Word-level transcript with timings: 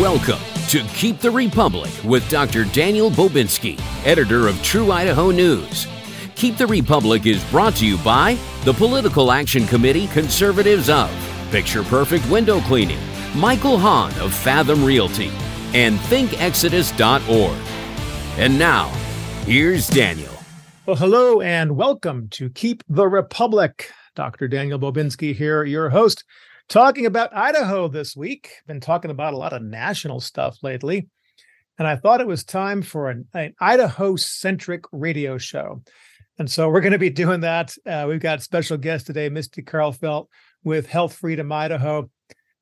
Welcome 0.00 0.40
to 0.68 0.82
Keep 0.94 1.18
the 1.18 1.30
Republic 1.30 1.90
with 2.02 2.26
Dr. 2.30 2.64
Daniel 2.64 3.10
Bobinski, 3.10 3.78
editor 4.06 4.48
of 4.48 4.60
True 4.62 4.90
Idaho 4.90 5.30
News. 5.30 5.86
Keep 6.34 6.56
the 6.56 6.66
Republic 6.66 7.26
is 7.26 7.44
brought 7.50 7.76
to 7.76 7.86
you 7.86 7.98
by 7.98 8.38
the 8.64 8.72
Political 8.72 9.30
Action 9.30 9.66
Committee 9.66 10.06
Conservatives 10.06 10.88
of 10.88 11.10
Picture 11.50 11.82
Perfect 11.82 12.26
Window 12.30 12.60
Cleaning, 12.62 12.98
Michael 13.36 13.76
Hahn 13.76 14.18
of 14.18 14.32
Fathom 14.32 14.82
Realty, 14.82 15.30
and 15.74 15.98
ThinkExodus.org. 15.98 17.58
And 18.38 18.58
now, 18.58 18.88
here's 19.44 19.88
Daniel. 19.88 20.32
Well, 20.86 20.96
hello 20.96 21.42
and 21.42 21.76
welcome 21.76 22.28
to 22.30 22.48
Keep 22.48 22.82
the 22.88 23.06
Republic. 23.06 23.92
Dr. 24.14 24.48
Daniel 24.48 24.78
Bobinski 24.78 25.34
here, 25.34 25.64
your 25.64 25.90
host 25.90 26.24
talking 26.72 27.04
about 27.04 27.36
Idaho 27.36 27.86
this 27.86 28.16
week. 28.16 28.50
Been 28.66 28.80
talking 28.80 29.10
about 29.10 29.34
a 29.34 29.36
lot 29.36 29.52
of 29.52 29.60
national 29.60 30.20
stuff 30.20 30.56
lately. 30.62 31.06
And 31.78 31.86
I 31.86 31.96
thought 31.96 32.22
it 32.22 32.26
was 32.26 32.44
time 32.44 32.80
for 32.80 33.10
an, 33.10 33.26
an 33.34 33.54
Idaho 33.60 34.16
centric 34.16 34.84
radio 34.90 35.36
show. 35.36 35.82
And 36.38 36.50
so 36.50 36.70
we're 36.70 36.80
going 36.80 36.92
to 36.92 36.98
be 36.98 37.10
doing 37.10 37.40
that. 37.40 37.76
Uh, 37.86 38.06
we've 38.08 38.20
got 38.20 38.42
special 38.42 38.78
guest 38.78 39.06
today, 39.06 39.28
Miste 39.28 39.62
Karlfeldt 39.66 40.28
with 40.64 40.86
Health 40.86 41.14
Freedom 41.14 41.52
Idaho. 41.52 42.10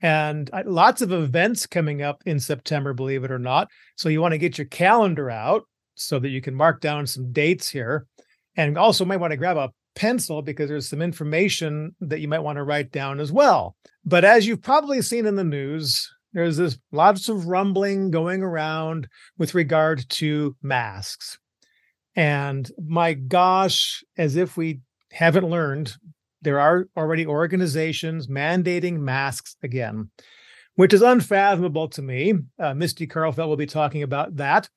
And 0.03 0.51
uh, 0.53 0.65
lots 0.67 1.03
of 1.03 1.13
events 1.13 1.67
coming 1.67 2.03
up 2.03 2.21
in 2.27 2.41
September, 2.41 2.93
believe 2.93 3.23
it 3.23 3.31
or 3.31 3.39
not. 3.39 3.69
So 3.95 4.09
you 4.09 4.21
want 4.21 4.33
to 4.33 4.39
get 4.39 4.59
your 4.59 4.67
calendar 4.67 5.31
out 5.31 5.69
so 5.95 6.19
that 6.19 6.31
you 6.31 6.41
can 6.41 6.57
mark 6.57 6.81
down 6.81 7.07
some 7.07 7.31
dates 7.31 7.69
here. 7.69 8.07
And 8.57 8.77
also 8.77 9.05
might 9.05 9.21
want 9.21 9.31
to 9.31 9.37
grab 9.37 9.57
a 9.57 9.71
pencil 9.95 10.43
because 10.43 10.69
there's 10.69 10.89
some 10.89 11.03
information 11.03 11.95
that 12.01 12.21
you 12.21 12.29
might 12.29 12.41
want 12.41 12.57
to 12.57 12.65
write 12.65 12.91
down 12.91 13.21
as 13.21 13.33
well. 13.33 13.77
But 14.05 14.25
as 14.25 14.47
you've 14.47 14.63
probably 14.63 15.03
seen 15.03 15.27
in 15.27 15.37
the 15.37 15.45
news, 15.45 16.09
there's 16.33 16.57
this 16.57 16.79
lots 16.93 17.29
of 17.29 17.47
rumbling 17.47 18.11
going 18.11 18.43
around 18.43 19.09
with 19.39 19.55
regard 19.55 20.09
to 20.11 20.57
masks. 20.63 21.39
And 22.17 22.71
my 22.79 23.15
gosh, 23.15 24.03
as 24.17 24.37
if 24.37 24.57
we 24.57 24.81
haven't 25.13 25.49
learned, 25.49 25.95
there 26.43 26.61
are 26.61 26.87
already 26.97 27.27
organizations 27.27 28.27
mandating 28.27 28.99
masks 28.99 29.57
again, 29.63 30.11
which 30.77 30.95
is 30.95 31.03
unfathomable 31.03 31.89
to 31.89 32.03
me. 32.03 32.33
Uh, 32.59 32.73
Miste 32.73 33.09
Karlfeldt 33.09 33.49
will 33.49 33.57
be 33.57 33.67
talking 33.67 34.03
about 34.03 34.37
that. 34.37 34.69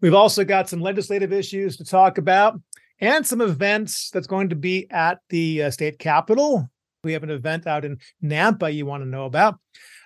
We've 0.00 0.14
also 0.14 0.44
got 0.44 0.68
some 0.68 0.80
legislative 0.80 1.32
issues 1.32 1.76
to 1.78 1.84
talk 1.84 2.18
about 2.18 2.60
and 3.00 3.26
some 3.26 3.40
events 3.40 4.10
that's 4.10 4.26
going 4.26 4.48
to 4.48 4.56
be 4.56 4.90
at 4.90 5.18
the 5.28 5.64
uh, 5.64 5.70
state 5.70 5.98
capitol. 5.98 6.68
We 7.04 7.12
have 7.12 7.22
an 7.22 7.30
event 7.30 7.66
out 7.66 7.84
in 7.84 7.98
Nampa 8.22 8.74
you 8.74 8.86
want 8.86 9.02
to 9.02 9.08
know 9.08 9.24
about. 9.24 9.58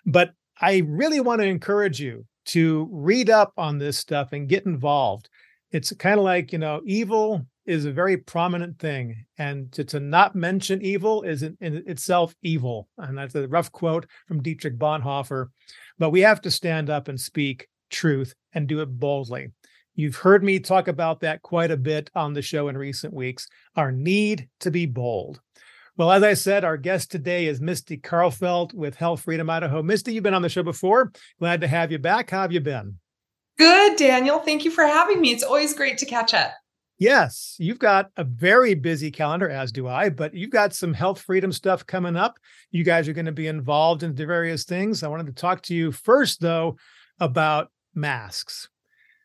But 0.04 0.32
I 0.60 0.82
really 0.86 1.20
want 1.20 1.40
to 1.40 1.46
encourage 1.46 2.00
you 2.00 2.26
to 2.46 2.88
read 2.90 3.30
up 3.30 3.52
on 3.56 3.78
this 3.78 3.98
stuff 3.98 4.32
and 4.32 4.48
get 4.48 4.66
involved. 4.66 5.28
It's 5.70 5.92
kind 5.96 6.18
of 6.18 6.24
like, 6.24 6.52
you 6.52 6.58
know, 6.58 6.82
evil 6.84 7.46
is 7.64 7.84
a 7.84 7.92
very 7.92 8.16
prominent 8.16 8.78
thing. 8.78 9.24
And 9.38 9.70
to, 9.72 9.84
to 9.84 10.00
not 10.00 10.34
mention 10.34 10.82
evil 10.82 11.22
is 11.22 11.42
in, 11.42 11.56
in 11.60 11.82
itself 11.86 12.34
evil. 12.42 12.88
And 12.98 13.16
that's 13.16 13.34
a 13.34 13.48
rough 13.48 13.72
quote 13.72 14.06
from 14.26 14.42
Dietrich 14.42 14.78
Bonhoeffer. 14.78 15.46
But 15.98 16.10
we 16.10 16.20
have 16.20 16.40
to 16.42 16.50
stand 16.50 16.90
up 16.90 17.08
and 17.08 17.18
speak 17.18 17.68
truth 17.90 18.34
and 18.52 18.66
do 18.66 18.80
it 18.80 18.86
boldly. 18.86 19.48
You've 19.94 20.16
heard 20.16 20.42
me 20.42 20.58
talk 20.58 20.88
about 20.88 21.20
that 21.20 21.42
quite 21.42 21.70
a 21.70 21.76
bit 21.76 22.10
on 22.14 22.32
the 22.32 22.42
show 22.42 22.68
in 22.68 22.78
recent 22.78 23.12
weeks 23.12 23.46
our 23.76 23.92
need 23.92 24.48
to 24.60 24.70
be 24.70 24.86
bold. 24.86 25.40
Well, 25.96 26.10
as 26.10 26.22
I 26.22 26.32
said, 26.32 26.64
our 26.64 26.78
guest 26.78 27.10
today 27.10 27.46
is 27.46 27.60
Miste 27.60 28.00
Karlfeldt 28.00 28.72
with 28.72 28.96
Health 28.96 29.20
Freedom 29.20 29.50
Idaho. 29.50 29.82
Miste, 29.82 30.12
you've 30.12 30.22
been 30.22 30.32
on 30.32 30.40
the 30.40 30.48
show 30.48 30.62
before. 30.62 31.12
Glad 31.38 31.60
to 31.60 31.68
have 31.68 31.92
you 31.92 31.98
back. 31.98 32.30
How 32.30 32.40
have 32.40 32.52
you 32.52 32.60
been? 32.60 32.96
Good, 33.58 33.96
Daniel. 33.96 34.38
Thank 34.38 34.64
you 34.64 34.70
for 34.70 34.84
having 34.84 35.20
me. 35.20 35.32
It's 35.32 35.42
always 35.42 35.74
great 35.74 35.98
to 35.98 36.06
catch 36.06 36.32
up. 36.32 36.52
Yes, 36.98 37.56
you've 37.58 37.78
got 37.78 38.10
a 38.16 38.24
very 38.24 38.74
busy 38.74 39.10
calendar, 39.10 39.50
as 39.50 39.72
do 39.72 39.88
I, 39.88 40.08
but 40.08 40.34
you've 40.34 40.50
got 40.50 40.72
some 40.72 40.94
health 40.94 41.20
freedom 41.20 41.52
stuff 41.52 41.84
coming 41.84 42.16
up. 42.16 42.38
You 42.70 42.84
guys 42.84 43.08
are 43.08 43.12
going 43.12 43.26
to 43.26 43.32
be 43.32 43.48
involved 43.48 44.02
in 44.02 44.14
various 44.14 44.64
things. 44.64 45.02
I 45.02 45.08
wanted 45.08 45.26
to 45.26 45.32
talk 45.32 45.62
to 45.62 45.74
you 45.74 45.92
first, 45.92 46.40
though, 46.40 46.76
about 47.20 47.70
masks. 47.94 48.70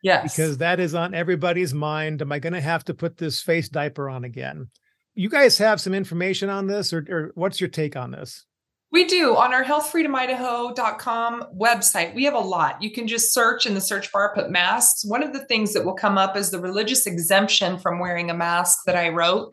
Yes. 0.02 0.34
Because 0.34 0.58
that 0.58 0.80
is 0.80 0.94
on 0.94 1.14
everybody's 1.14 1.74
mind. 1.74 2.22
Am 2.22 2.32
I 2.32 2.38
going 2.38 2.52
to 2.52 2.60
have 2.60 2.84
to 2.84 2.94
put 2.94 3.16
this 3.16 3.42
face 3.42 3.68
diaper 3.68 4.08
on 4.08 4.24
again? 4.24 4.68
You 5.14 5.28
guys 5.28 5.58
have 5.58 5.80
some 5.80 5.94
information 5.94 6.48
on 6.48 6.68
this, 6.68 6.92
or, 6.92 7.04
or 7.10 7.32
what's 7.34 7.60
your 7.60 7.70
take 7.70 7.96
on 7.96 8.12
this? 8.12 8.46
We 8.90 9.04
do 9.04 9.36
on 9.36 9.52
our 9.52 9.64
healthfreedomidaho.com 9.64 11.44
website. 11.60 12.14
We 12.14 12.24
have 12.24 12.34
a 12.34 12.38
lot. 12.38 12.82
You 12.82 12.90
can 12.90 13.06
just 13.06 13.34
search 13.34 13.66
in 13.66 13.74
the 13.74 13.82
search 13.82 14.10
bar, 14.12 14.32
put 14.34 14.50
masks. 14.50 15.04
One 15.04 15.22
of 15.22 15.34
the 15.34 15.44
things 15.44 15.74
that 15.74 15.84
will 15.84 15.94
come 15.94 16.16
up 16.16 16.36
is 16.36 16.50
the 16.50 16.60
religious 16.60 17.06
exemption 17.06 17.78
from 17.78 17.98
wearing 17.98 18.30
a 18.30 18.34
mask 18.34 18.78
that 18.86 18.96
I 18.96 19.10
wrote. 19.10 19.52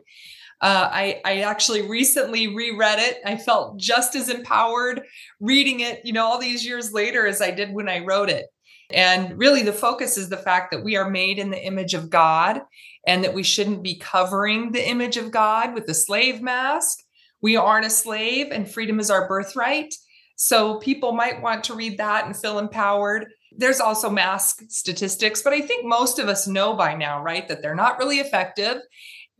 Uh, 0.62 0.88
I, 0.90 1.20
I 1.26 1.40
actually 1.40 1.82
recently 1.82 2.54
reread 2.54 2.98
it. 2.98 3.18
I 3.26 3.36
felt 3.36 3.78
just 3.78 4.14
as 4.14 4.30
empowered 4.30 5.02
reading 5.38 5.80
it, 5.80 6.00
you 6.02 6.14
know, 6.14 6.24
all 6.24 6.38
these 6.38 6.64
years 6.64 6.92
later 6.92 7.26
as 7.26 7.42
I 7.42 7.50
did 7.50 7.74
when 7.74 7.90
I 7.90 7.98
wrote 7.98 8.30
it. 8.30 8.46
And 8.90 9.38
really, 9.38 9.62
the 9.62 9.72
focus 9.72 10.16
is 10.16 10.28
the 10.28 10.36
fact 10.36 10.70
that 10.70 10.84
we 10.84 10.96
are 10.96 11.10
made 11.10 11.38
in 11.38 11.50
the 11.50 11.64
image 11.64 11.94
of 11.94 12.10
God 12.10 12.60
and 13.06 13.24
that 13.24 13.34
we 13.34 13.42
shouldn't 13.42 13.82
be 13.82 13.96
covering 13.96 14.72
the 14.72 14.88
image 14.88 15.16
of 15.16 15.30
God 15.30 15.74
with 15.74 15.86
the 15.86 15.94
slave 15.94 16.40
mask. 16.40 16.98
We 17.42 17.56
aren't 17.56 17.86
a 17.86 17.90
slave, 17.90 18.48
and 18.50 18.70
freedom 18.70 18.98
is 19.00 19.10
our 19.10 19.28
birthright. 19.28 19.94
So 20.36 20.78
people 20.78 21.12
might 21.12 21.42
want 21.42 21.64
to 21.64 21.74
read 21.74 21.98
that 21.98 22.26
and 22.26 22.36
feel 22.36 22.58
empowered. 22.58 23.26
There's 23.56 23.80
also 23.80 24.10
mask 24.10 24.62
statistics, 24.68 25.42
but 25.42 25.52
I 25.52 25.60
think 25.60 25.86
most 25.86 26.18
of 26.18 26.28
us 26.28 26.46
know 26.46 26.74
by 26.74 26.94
now, 26.94 27.22
right, 27.22 27.46
that 27.48 27.62
they're 27.62 27.74
not 27.74 27.98
really 27.98 28.18
effective, 28.18 28.78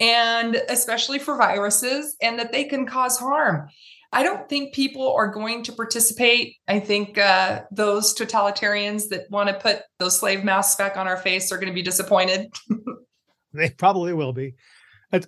and 0.01 0.57
especially 0.69 1.19
for 1.19 1.37
viruses, 1.37 2.17
and 2.23 2.39
that 2.39 2.53
they 2.53 2.65
can 2.65 2.87
cause 2.87 3.19
harm. 3.19 3.69
I 4.17 4.23
don't 4.23 4.49
think 4.49 4.73
people 4.73 5.13
are 5.13 5.29
going 5.29 5.63
to 5.65 5.73
participate. 5.73 6.57
I 6.67 6.81
think 6.81 7.19
uh, 7.19 7.65
those 7.71 8.15
totalitarians 8.15 9.11
that 9.11 9.31
want 9.31 9.51
to 9.51 9.55
put 9.57 9.83
those 9.99 10.19
slave 10.19 10.43
masks 10.43 10.75
back 10.75 10.97
on 10.97 11.07
our 11.07 11.19
face 11.19 11.53
are 11.53 11.59
going 11.59 11.69
to 11.69 11.75
be 11.75 11.83
disappointed. 11.83 12.47
they 13.53 13.69
probably 13.69 14.15
will 14.15 14.33
be. 14.33 14.55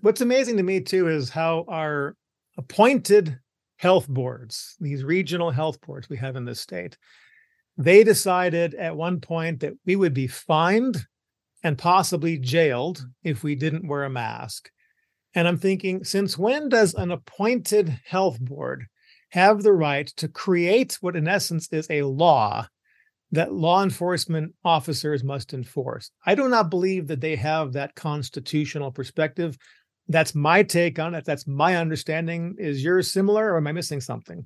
What's 0.00 0.22
amazing 0.22 0.56
to 0.56 0.62
me 0.62 0.80
too 0.80 1.06
is 1.06 1.28
how 1.28 1.66
our 1.68 2.16
appointed 2.56 3.38
health 3.76 4.08
boards, 4.08 4.74
these 4.80 5.04
regional 5.04 5.50
health 5.50 5.82
boards 5.82 6.08
we 6.08 6.16
have 6.16 6.36
in 6.36 6.46
this 6.46 6.58
state, 6.58 6.96
they 7.76 8.04
decided 8.04 8.72
at 8.72 8.96
one 8.96 9.20
point 9.20 9.60
that 9.60 9.74
we 9.84 9.96
would 9.96 10.14
be 10.14 10.28
fined 10.28 11.04
and 11.62 11.76
possibly 11.76 12.38
jailed 12.38 13.04
if 13.22 13.42
we 13.42 13.54
didn't 13.54 13.86
wear 13.86 14.04
a 14.04 14.10
mask. 14.10 14.70
And 15.38 15.46
I'm 15.46 15.56
thinking, 15.56 16.02
since 16.02 16.36
when 16.36 16.68
does 16.68 16.94
an 16.94 17.12
appointed 17.12 17.96
health 18.04 18.40
board 18.40 18.88
have 19.28 19.62
the 19.62 19.72
right 19.72 20.08
to 20.16 20.26
create 20.26 20.98
what, 21.00 21.14
in 21.14 21.28
essence, 21.28 21.68
is 21.70 21.86
a 21.90 22.02
law 22.02 22.66
that 23.30 23.52
law 23.52 23.84
enforcement 23.84 24.56
officers 24.64 25.22
must 25.22 25.54
enforce? 25.54 26.10
I 26.26 26.34
do 26.34 26.48
not 26.48 26.70
believe 26.70 27.06
that 27.06 27.20
they 27.20 27.36
have 27.36 27.74
that 27.74 27.94
constitutional 27.94 28.90
perspective. 28.90 29.56
That's 30.08 30.34
my 30.34 30.64
take 30.64 30.98
on 30.98 31.14
it. 31.14 31.24
That's 31.24 31.46
my 31.46 31.76
understanding. 31.76 32.56
Is 32.58 32.82
yours 32.82 33.12
similar, 33.12 33.52
or 33.52 33.58
am 33.58 33.68
I 33.68 33.72
missing 33.72 34.00
something? 34.00 34.44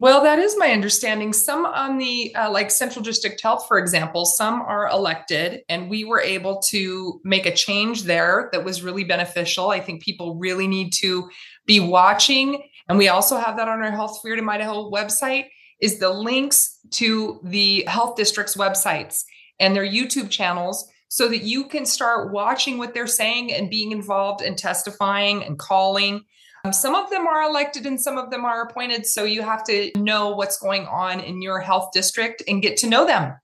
Well, 0.00 0.22
that 0.24 0.40
is 0.40 0.56
my 0.58 0.72
understanding. 0.72 1.32
Some 1.32 1.64
on 1.64 1.98
the, 1.98 2.34
uh, 2.34 2.50
like 2.50 2.70
Central 2.70 3.02
District 3.02 3.40
Health, 3.40 3.66
for 3.68 3.78
example, 3.78 4.24
some 4.24 4.60
are 4.60 4.88
elected, 4.88 5.62
and 5.68 5.88
we 5.88 6.04
were 6.04 6.20
able 6.20 6.60
to 6.70 7.20
make 7.24 7.46
a 7.46 7.54
change 7.54 8.02
there 8.02 8.48
that 8.52 8.64
was 8.64 8.82
really 8.82 9.04
beneficial. 9.04 9.70
I 9.70 9.80
think 9.80 10.02
people 10.02 10.34
really 10.34 10.66
need 10.66 10.92
to 10.94 11.30
be 11.64 11.78
watching. 11.78 12.68
And 12.88 12.98
we 12.98 13.08
also 13.08 13.36
have 13.36 13.56
that 13.56 13.68
on 13.68 13.82
our 13.82 13.92
Health 13.92 14.18
Freedom 14.20 14.48
Idaho 14.48 14.90
website 14.90 15.46
is 15.80 15.98
the 15.98 16.10
links 16.10 16.78
to 16.90 17.40
the 17.44 17.84
health 17.86 18.16
districts 18.16 18.56
websites 18.56 19.22
and 19.60 19.76
their 19.76 19.86
YouTube 19.86 20.28
channels 20.28 20.88
so 21.08 21.28
that 21.28 21.42
you 21.42 21.68
can 21.68 21.86
start 21.86 22.32
watching 22.32 22.78
what 22.78 22.94
they're 22.94 23.06
saying 23.06 23.52
and 23.52 23.70
being 23.70 23.92
involved 23.92 24.42
and 24.42 24.58
testifying 24.58 25.44
and 25.44 25.58
calling 25.58 26.24
some 26.72 26.94
of 26.94 27.10
them 27.10 27.26
are 27.26 27.42
elected 27.42 27.84
and 27.84 28.00
some 28.00 28.16
of 28.16 28.30
them 28.30 28.44
are 28.44 28.62
appointed. 28.62 29.06
So 29.06 29.24
you 29.24 29.42
have 29.42 29.64
to 29.64 29.90
know 29.96 30.30
what's 30.30 30.58
going 30.58 30.86
on 30.86 31.20
in 31.20 31.42
your 31.42 31.60
health 31.60 31.90
district 31.92 32.42
and 32.48 32.62
get 32.62 32.76
to 32.78 32.88
know 32.88 33.06
them. 33.06 33.34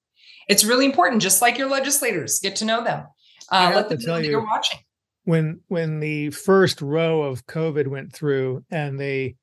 It's 0.48 0.64
really 0.64 0.86
important, 0.86 1.22
just 1.22 1.42
like 1.42 1.58
your 1.58 1.68
legislators, 1.68 2.40
get 2.40 2.56
to 2.56 2.64
know 2.64 2.82
them. 2.82 3.06
Uh, 3.52 3.72
let 3.74 3.88
them 3.88 3.98
know 4.02 4.16
that 4.16 4.24
you, 4.24 4.30
you're 4.30 4.44
watching. 4.44 4.80
When 5.24 5.60
when 5.68 6.00
the 6.00 6.30
first 6.30 6.80
row 6.80 7.22
of 7.22 7.46
COVID 7.46 7.88
went 7.88 8.12
through 8.12 8.64
and 8.70 8.98
they 8.98 9.36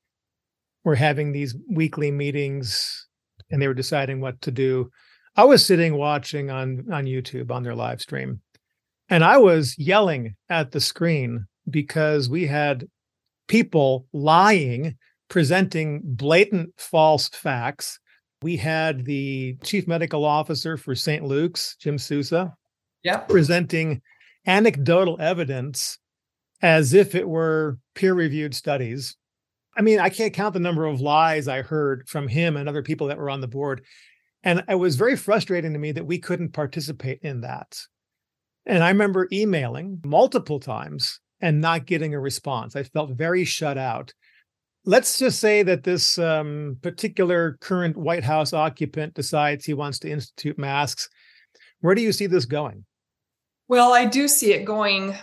were 0.84 0.96
having 0.96 1.32
these 1.32 1.54
weekly 1.70 2.10
meetings 2.10 3.06
and 3.50 3.62
they 3.62 3.68
were 3.68 3.74
deciding 3.74 4.20
what 4.20 4.40
to 4.42 4.50
do, 4.50 4.90
I 5.36 5.44
was 5.44 5.64
sitting 5.64 5.94
watching 5.94 6.50
on 6.50 6.86
on 6.92 7.04
YouTube 7.04 7.50
on 7.50 7.62
their 7.62 7.74
live 7.74 8.00
stream, 8.00 8.40
and 9.08 9.22
I 9.24 9.38
was 9.38 9.76
yelling 9.78 10.34
at 10.50 10.72
the 10.72 10.80
screen 10.80 11.46
because 11.70 12.28
we 12.28 12.46
had 12.46 12.86
people 13.48 14.06
lying, 14.12 14.96
presenting 15.28 16.02
blatant 16.04 16.70
false 16.76 17.28
facts, 17.28 17.98
we 18.42 18.56
had 18.56 19.04
the 19.04 19.56
chief 19.64 19.88
medical 19.88 20.24
officer 20.24 20.76
for 20.76 20.94
St. 20.94 21.24
Luke's, 21.24 21.76
Jim 21.80 21.98
Souza, 21.98 22.54
yep. 23.02 23.28
presenting 23.28 24.00
anecdotal 24.46 25.20
evidence 25.20 25.98
as 26.62 26.94
if 26.94 27.14
it 27.14 27.28
were 27.28 27.78
peer 27.94 28.14
reviewed 28.14 28.54
studies. 28.54 29.16
I 29.76 29.82
mean, 29.82 30.00
I 30.00 30.08
can't 30.08 30.32
count 30.32 30.54
the 30.54 30.60
number 30.60 30.86
of 30.86 31.00
lies 31.00 31.48
I 31.48 31.62
heard 31.62 32.08
from 32.08 32.28
him 32.28 32.56
and 32.56 32.68
other 32.68 32.82
people 32.82 33.08
that 33.08 33.18
were 33.18 33.30
on 33.30 33.40
the 33.40 33.48
board. 33.48 33.82
And 34.42 34.62
it 34.68 34.76
was 34.76 34.96
very 34.96 35.16
frustrating 35.16 35.72
to 35.72 35.78
me 35.78 35.92
that 35.92 36.06
we 36.06 36.18
couldn't 36.18 36.52
participate 36.52 37.20
in 37.22 37.40
that. 37.42 37.76
And 38.66 38.84
I 38.84 38.88
remember 38.88 39.28
emailing 39.32 40.00
multiple 40.04 40.60
times 40.60 41.20
and 41.40 41.60
not 41.60 41.86
getting 41.86 42.14
a 42.14 42.20
response. 42.20 42.76
I 42.76 42.82
felt 42.82 43.10
very 43.10 43.44
shut 43.44 43.78
out. 43.78 44.12
Let's 44.84 45.18
just 45.18 45.40
say 45.40 45.62
that 45.64 45.84
this 45.84 46.18
um, 46.18 46.78
particular 46.82 47.58
current 47.60 47.96
White 47.96 48.24
House 48.24 48.52
occupant 48.52 49.14
decides 49.14 49.64
he 49.64 49.74
wants 49.74 49.98
to 50.00 50.10
institute 50.10 50.58
masks. 50.58 51.08
Where 51.80 51.94
do 51.94 52.02
you 52.02 52.12
see 52.12 52.26
this 52.26 52.44
going? 52.44 52.84
Well, 53.68 53.92
I 53.92 54.06
do 54.06 54.28
see 54.28 54.54
it 54.54 54.64
going, 54.64 55.14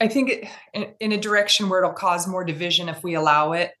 I 0.00 0.08
think, 0.08 0.30
it, 0.30 0.48
in, 0.72 0.88
in 1.00 1.12
a 1.12 1.20
direction 1.20 1.68
where 1.68 1.82
it'll 1.82 1.94
cause 1.94 2.26
more 2.26 2.44
division 2.44 2.88
if 2.88 3.02
we 3.04 3.14
allow 3.14 3.52
it. 3.52 3.72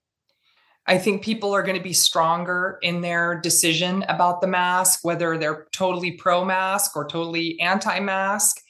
I 0.86 0.98
think 0.98 1.24
people 1.24 1.52
are 1.54 1.62
going 1.62 1.78
to 1.78 1.82
be 1.82 1.94
stronger 1.94 2.78
in 2.82 3.00
their 3.00 3.40
decision 3.40 4.04
about 4.08 4.40
the 4.40 4.46
mask, 4.46 5.00
whether 5.02 5.38
they're 5.38 5.66
totally 5.72 6.12
pro 6.12 6.44
mask 6.44 6.94
or 6.94 7.08
totally 7.08 7.58
anti 7.60 7.98
mask. 8.00 8.60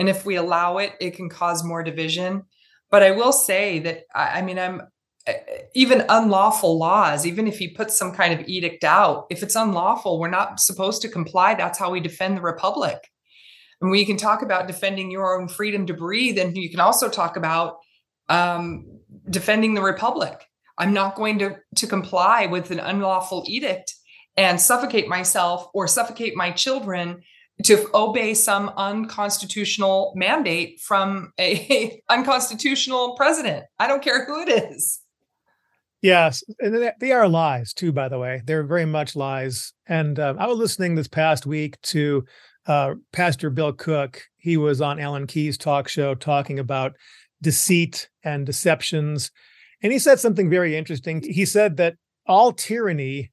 And 0.00 0.08
if 0.08 0.24
we 0.24 0.36
allow 0.36 0.78
it, 0.78 0.94
it 0.98 1.14
can 1.14 1.28
cause 1.28 1.62
more 1.62 1.82
division. 1.82 2.44
But 2.90 3.02
I 3.02 3.10
will 3.10 3.32
say 3.32 3.80
that, 3.80 4.04
I 4.14 4.40
mean, 4.40 4.58
I'm 4.58 4.80
even 5.74 6.06
unlawful 6.08 6.78
laws, 6.78 7.26
even 7.26 7.46
if 7.46 7.60
you 7.60 7.74
put 7.74 7.90
some 7.90 8.12
kind 8.12 8.32
of 8.32 8.48
edict 8.48 8.82
out, 8.82 9.26
if 9.28 9.42
it's 9.42 9.54
unlawful, 9.54 10.18
we're 10.18 10.30
not 10.30 10.58
supposed 10.58 11.02
to 11.02 11.08
comply. 11.10 11.54
That's 11.54 11.78
how 11.78 11.90
we 11.90 12.00
defend 12.00 12.38
the 12.38 12.42
republic. 12.42 12.96
And 13.82 13.90
we 13.90 14.06
can 14.06 14.16
talk 14.16 14.40
about 14.40 14.66
defending 14.66 15.10
your 15.10 15.38
own 15.38 15.48
freedom 15.48 15.86
to 15.86 15.94
breathe, 15.94 16.38
and 16.38 16.56
you 16.56 16.70
can 16.70 16.80
also 16.80 17.10
talk 17.10 17.36
about 17.36 17.76
um, 18.30 18.86
defending 19.28 19.74
the 19.74 19.82
republic. 19.82 20.46
I'm 20.78 20.94
not 20.94 21.14
going 21.14 21.38
to 21.40 21.56
to 21.76 21.86
comply 21.86 22.46
with 22.46 22.70
an 22.70 22.80
unlawful 22.80 23.44
edict 23.46 23.94
and 24.36 24.58
suffocate 24.58 25.08
myself 25.08 25.68
or 25.74 25.86
suffocate 25.86 26.34
my 26.36 26.52
children 26.52 27.22
to 27.64 27.88
obey 27.94 28.34
some 28.34 28.70
unconstitutional 28.76 30.12
mandate 30.16 30.80
from 30.80 31.32
a 31.38 32.00
unconstitutional 32.08 33.14
president. 33.16 33.64
I 33.78 33.86
don't 33.86 34.02
care 34.02 34.24
who 34.24 34.42
it 34.42 34.48
is. 34.48 35.00
Yes, 36.02 36.42
and 36.60 36.92
they 36.98 37.12
are 37.12 37.28
lies 37.28 37.74
too. 37.74 37.92
By 37.92 38.08
the 38.08 38.18
way, 38.18 38.40
they're 38.46 38.62
very 38.62 38.86
much 38.86 39.16
lies. 39.16 39.74
And 39.86 40.18
uh, 40.18 40.34
I 40.38 40.46
was 40.46 40.56
listening 40.56 40.94
this 40.94 41.08
past 41.08 41.44
week 41.44 41.80
to 41.82 42.24
uh, 42.66 42.94
Pastor 43.12 43.50
Bill 43.50 43.72
Cook. 43.72 44.22
He 44.38 44.56
was 44.56 44.80
on 44.80 44.98
Alan 44.98 45.26
Keyes' 45.26 45.58
talk 45.58 45.88
show 45.88 46.14
talking 46.14 46.58
about 46.58 46.94
deceit 47.42 48.08
and 48.24 48.46
deceptions, 48.46 49.30
and 49.82 49.92
he 49.92 49.98
said 49.98 50.20
something 50.20 50.48
very 50.48 50.74
interesting. 50.74 51.22
He 51.22 51.44
said 51.44 51.76
that 51.76 51.96
all 52.26 52.52
tyranny 52.52 53.30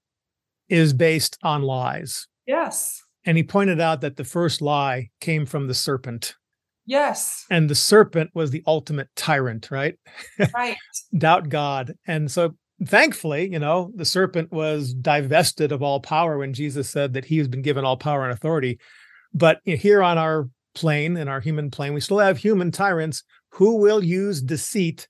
is 0.68 0.92
based 0.92 1.38
on 1.44 1.62
lies. 1.62 2.28
Yes. 2.46 3.02
And 3.28 3.38
he 3.38 3.44
pointed 3.44 3.82
out 3.82 4.02
that 4.02 4.16
the 4.16 4.24
first 4.24 4.62
lie 4.62 5.10
came 5.20 5.46
from 5.46 5.68
the 5.68 5.74
serpent. 5.74 6.34
Yes. 6.86 7.46
And 7.52 7.70
the 7.70 7.76
serpent 7.76 8.32
was 8.34 8.50
the 8.50 8.64
ultimate 8.66 9.10
tyrant, 9.18 9.70
right? 9.70 9.96
Right. 10.56 10.78
Doubt 11.18 11.50
God. 11.50 11.94
And 12.08 12.32
so 12.32 12.56
thankfully, 12.86 13.52
you 13.52 13.60
know, 13.60 13.92
the 13.96 14.06
serpent 14.06 14.54
was 14.54 14.94
divested 14.94 15.74
of 15.74 15.84
all 15.84 16.00
power 16.00 16.38
when 16.38 16.54
Jesus 16.54 16.90
said 16.90 17.14
that 17.14 17.26
he 17.26 17.38
has 17.38 17.50
been 17.50 17.62
given 17.62 17.84
all 17.84 17.98
power 17.98 18.24
and 18.24 18.32
authority. 18.32 18.80
But 19.34 19.60
here 19.66 20.02
on 20.02 20.18
our 20.18 20.50
plane, 20.74 21.18
in 21.18 21.28
our 21.28 21.42
human 21.42 21.70
plane, 21.70 21.94
we 21.94 22.00
still 22.00 22.20
have 22.20 22.38
human 22.38 22.72
tyrants 22.72 23.24
who 23.52 23.76
will 23.76 24.02
use 24.02 24.42
deceit 24.42 25.10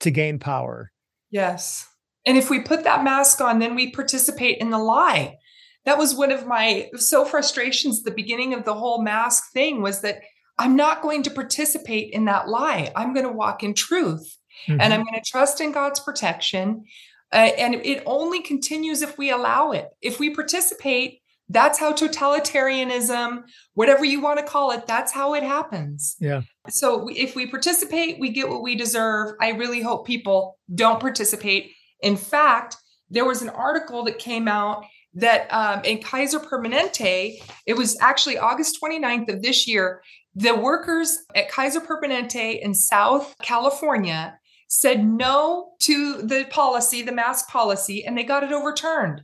to 0.00 0.10
gain 0.10 0.38
power. 0.38 0.90
Yes. 1.30 1.86
And 2.24 2.38
if 2.38 2.48
we 2.48 2.60
put 2.60 2.84
that 2.84 3.04
mask 3.04 3.42
on, 3.42 3.58
then 3.58 3.74
we 3.74 3.90
participate 3.90 4.58
in 4.58 4.70
the 4.70 4.78
lie. 4.78 5.36
That 5.84 5.98
was 5.98 6.14
one 6.14 6.30
of 6.30 6.46
my 6.46 6.90
so 6.96 7.24
frustrations 7.24 8.02
the 8.02 8.10
beginning 8.10 8.54
of 8.54 8.64
the 8.64 8.74
whole 8.74 9.02
mask 9.02 9.52
thing 9.52 9.82
was 9.82 10.00
that 10.02 10.20
I'm 10.58 10.76
not 10.76 11.02
going 11.02 11.22
to 11.24 11.30
participate 11.30 12.12
in 12.12 12.26
that 12.26 12.48
lie. 12.48 12.92
I'm 12.94 13.14
going 13.14 13.26
to 13.26 13.32
walk 13.32 13.62
in 13.62 13.74
truth 13.74 14.36
mm-hmm. 14.68 14.80
and 14.80 14.92
I'm 14.92 15.02
going 15.02 15.20
to 15.20 15.30
trust 15.30 15.60
in 15.60 15.72
God's 15.72 16.00
protection. 16.00 16.84
Uh, 17.32 17.50
and 17.58 17.74
it 17.74 18.02
only 18.06 18.42
continues 18.42 19.02
if 19.02 19.16
we 19.16 19.30
allow 19.30 19.72
it. 19.72 19.88
If 20.02 20.20
we 20.20 20.34
participate, 20.34 21.20
that's 21.48 21.78
how 21.78 21.92
totalitarianism, 21.92 23.42
whatever 23.74 24.04
you 24.04 24.20
want 24.20 24.38
to 24.38 24.44
call 24.44 24.70
it, 24.70 24.86
that's 24.86 25.12
how 25.12 25.34
it 25.34 25.42
happens. 25.42 26.16
Yeah. 26.20 26.42
So 26.68 27.08
if 27.10 27.34
we 27.34 27.46
participate, 27.46 28.20
we 28.20 28.30
get 28.30 28.48
what 28.48 28.62
we 28.62 28.76
deserve. 28.76 29.34
I 29.40 29.50
really 29.50 29.82
hope 29.82 30.06
people 30.06 30.58
don't 30.74 31.00
participate. 31.00 31.72
In 32.00 32.16
fact, 32.16 32.76
there 33.10 33.24
was 33.24 33.42
an 33.42 33.50
article 33.50 34.04
that 34.04 34.18
came 34.18 34.48
out 34.48 34.84
that 35.14 35.52
um, 35.52 35.84
in 35.84 36.02
Kaiser 36.02 36.40
Permanente, 36.40 37.42
it 37.66 37.74
was 37.74 37.98
actually 38.00 38.38
August 38.38 38.78
29th 38.82 39.32
of 39.32 39.42
this 39.42 39.68
year, 39.68 40.02
the 40.34 40.54
workers 40.54 41.18
at 41.34 41.50
Kaiser 41.50 41.80
Permanente 41.80 42.60
in 42.60 42.74
South 42.74 43.34
California 43.42 44.38
said 44.68 45.04
no 45.04 45.72
to 45.80 46.22
the 46.22 46.46
policy, 46.48 47.02
the 47.02 47.12
mask 47.12 47.48
policy, 47.48 48.06
and 48.06 48.16
they 48.16 48.22
got 48.22 48.42
it 48.42 48.52
overturned. 48.52 49.22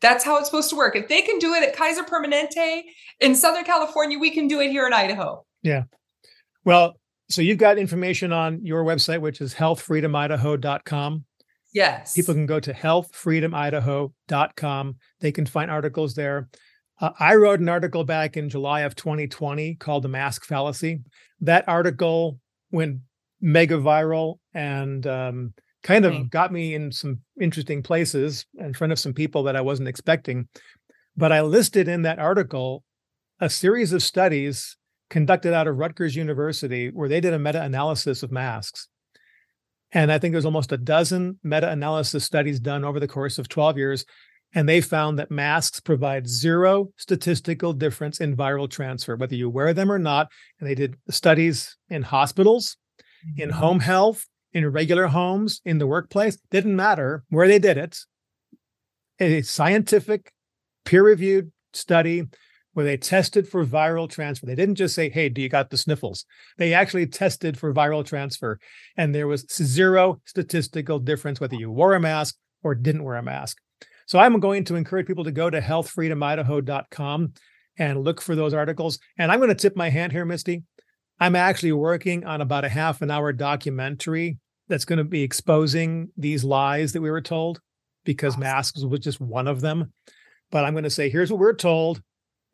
That's 0.00 0.24
how 0.24 0.38
it's 0.38 0.46
supposed 0.46 0.70
to 0.70 0.76
work. 0.76 0.96
If 0.96 1.06
they 1.06 1.22
can 1.22 1.38
do 1.38 1.54
it 1.54 1.62
at 1.62 1.76
Kaiser 1.76 2.02
Permanente 2.02 2.82
in 3.20 3.36
Southern 3.36 3.62
California, 3.62 4.18
we 4.18 4.30
can 4.30 4.48
do 4.48 4.60
it 4.60 4.70
here 4.70 4.84
in 4.88 4.92
Idaho. 4.92 5.44
Yeah. 5.62 5.84
Well, 6.64 6.96
so 7.28 7.40
you've 7.40 7.58
got 7.58 7.78
information 7.78 8.32
on 8.32 8.66
your 8.66 8.84
website, 8.84 9.20
which 9.20 9.40
is 9.40 9.54
healthfreedomidaho.com. 9.54 11.24
Yes. 11.72 12.14
People 12.14 12.34
can 12.34 12.46
go 12.46 12.60
to 12.60 12.72
healthfreedomidaho.com. 12.72 14.96
They 15.20 15.32
can 15.32 15.46
find 15.46 15.68
articles 15.70 16.14
there. 16.14 16.48
Uh, 17.00 17.10
I 17.18 17.34
wrote 17.34 17.58
an 17.60 17.68
article 17.68 18.04
back 18.04 18.36
in 18.36 18.48
July 18.48 18.82
of 18.82 18.94
2020 18.94 19.74
called 19.76 20.04
The 20.04 20.08
Mask 20.08 20.44
Fallacy. 20.44 21.00
That 21.40 21.64
article 21.66 22.38
went 22.70 22.98
mega 23.40 23.76
viral 23.76 24.36
and 24.54 25.04
um, 25.06 25.54
kind 25.82 26.04
of 26.04 26.30
got 26.30 26.52
me 26.52 26.74
in 26.74 26.92
some 26.92 27.20
interesting 27.40 27.82
places 27.82 28.46
in 28.58 28.74
front 28.74 28.92
of 28.92 28.98
some 28.98 29.14
people 29.14 29.42
that 29.44 29.56
I 29.56 29.60
wasn't 29.60 29.88
expecting. 29.88 30.48
But 31.16 31.32
I 31.32 31.42
listed 31.42 31.88
in 31.88 32.02
that 32.02 32.18
article 32.18 32.84
a 33.40 33.50
series 33.50 33.92
of 33.92 34.02
studies 34.02 34.76
conducted 35.10 35.52
out 35.52 35.66
of 35.66 35.76
Rutgers 35.76 36.14
University 36.14 36.88
where 36.88 37.08
they 37.08 37.20
did 37.20 37.34
a 37.34 37.38
meta 37.38 37.62
analysis 37.62 38.22
of 38.22 38.30
masks. 38.30 38.88
And 39.92 40.10
I 40.10 40.18
think 40.18 40.32
there's 40.32 40.46
almost 40.46 40.72
a 40.72 40.78
dozen 40.78 41.38
meta 41.42 41.70
analysis 41.70 42.24
studies 42.24 42.60
done 42.60 42.84
over 42.84 42.98
the 42.98 43.08
course 43.08 43.38
of 43.38 43.48
12 43.48 43.76
years 43.76 44.06
and 44.54 44.68
they 44.68 44.80
found 44.80 45.18
that 45.18 45.30
masks 45.30 45.80
provide 45.80 46.28
zero 46.28 46.92
statistical 46.96 47.72
difference 47.72 48.20
in 48.20 48.36
viral 48.36 48.68
transfer, 48.68 49.16
whether 49.16 49.34
you 49.34 49.48
wear 49.48 49.72
them 49.72 49.90
or 49.90 49.98
not. 49.98 50.30
And 50.60 50.68
they 50.68 50.74
did 50.74 50.96
studies 51.08 51.76
in 51.88 52.02
hospitals, 52.02 52.76
in 53.36 53.48
mm-hmm. 53.48 53.58
home 53.58 53.80
health, 53.80 54.26
in 54.52 54.68
regular 54.70 55.06
homes, 55.06 55.60
in 55.64 55.78
the 55.78 55.86
workplace. 55.86 56.36
Didn't 56.50 56.76
matter 56.76 57.24
where 57.30 57.48
they 57.48 57.58
did 57.58 57.78
it. 57.78 57.98
A 59.20 59.42
scientific, 59.42 60.32
peer 60.84 61.02
reviewed 61.02 61.52
study 61.72 62.24
where 62.74 62.84
they 62.84 62.96
tested 62.96 63.46
for 63.46 63.64
viral 63.66 64.08
transfer. 64.08 64.46
They 64.46 64.54
didn't 64.54 64.76
just 64.76 64.94
say, 64.94 65.10
Hey, 65.10 65.28
do 65.28 65.42
you 65.42 65.48
got 65.48 65.70
the 65.70 65.76
sniffles? 65.76 66.24
They 66.58 66.74
actually 66.74 67.06
tested 67.06 67.58
for 67.58 67.72
viral 67.72 68.04
transfer. 68.04 68.58
And 68.96 69.14
there 69.14 69.26
was 69.26 69.46
zero 69.50 70.20
statistical 70.24 70.98
difference 70.98 71.40
whether 71.40 71.56
you 71.56 71.70
wore 71.70 71.94
a 71.94 72.00
mask 72.00 72.36
or 72.62 72.74
didn't 72.74 73.04
wear 73.04 73.16
a 73.16 73.22
mask. 73.22 73.58
So 74.06 74.18
I'm 74.18 74.40
going 74.40 74.64
to 74.64 74.74
encourage 74.74 75.06
people 75.06 75.24
to 75.24 75.32
go 75.32 75.48
to 75.50 75.60
healthfreedomidaho.com 75.60 77.32
and 77.78 78.04
look 78.04 78.20
for 78.20 78.34
those 78.34 78.54
articles. 78.54 78.98
And 79.18 79.32
I'm 79.32 79.38
going 79.38 79.48
to 79.48 79.54
tip 79.54 79.76
my 79.76 79.88
hand 79.88 80.12
here, 80.12 80.24
Miste. 80.24 80.62
I'm 81.20 81.36
actually 81.36 81.72
working 81.72 82.24
on 82.24 82.40
about 82.40 82.64
a 82.64 82.68
half 82.68 83.00
an 83.00 83.10
hour 83.10 83.32
documentary 83.32 84.38
that's 84.68 84.84
going 84.84 84.98
to 84.98 85.04
be 85.04 85.22
exposing 85.22 86.10
these 86.16 86.44
lies 86.44 86.92
that 86.92 87.00
we 87.00 87.10
were 87.10 87.20
told 87.20 87.60
because 88.04 88.36
masks 88.36 88.82
was 88.82 89.00
just 89.00 89.20
one 89.20 89.46
of 89.46 89.60
them. 89.60 89.92
But 90.50 90.64
I'm 90.64 90.74
going 90.74 90.84
to 90.84 90.90
say, 90.90 91.08
here's 91.08 91.30
what 91.30 91.40
we're 91.40 91.54
told 91.54 92.02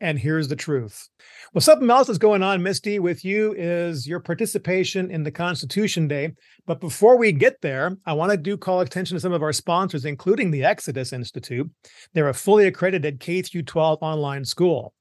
and 0.00 0.18
here's 0.18 0.48
the 0.48 0.56
truth. 0.56 1.08
Well, 1.52 1.60
something 1.60 1.88
else 1.90 2.06
that's 2.06 2.18
going 2.18 2.42
on, 2.42 2.62
Miste, 2.62 3.00
with 3.00 3.24
you 3.24 3.54
is 3.56 4.06
your 4.06 4.20
participation 4.20 5.10
in 5.10 5.22
the 5.22 5.30
Constitution 5.30 6.08
Day. 6.08 6.32
But 6.66 6.80
before 6.80 7.16
we 7.16 7.32
get 7.32 7.60
there, 7.60 7.96
I 8.06 8.12
want 8.12 8.30
to 8.30 8.36
do 8.36 8.56
call 8.56 8.80
attention 8.80 9.16
to 9.16 9.20
some 9.20 9.32
of 9.32 9.42
our 9.42 9.52
sponsors, 9.52 10.04
including 10.04 10.50
the 10.50 10.64
Exodus 10.64 11.12
Institute. 11.12 11.70
They're 12.14 12.28
a 12.28 12.34
fully 12.34 12.66
accredited 12.66 13.20
K 13.20 13.42
through 13.42 13.62
12 13.62 13.98
online 14.02 14.44
school. 14.44 14.94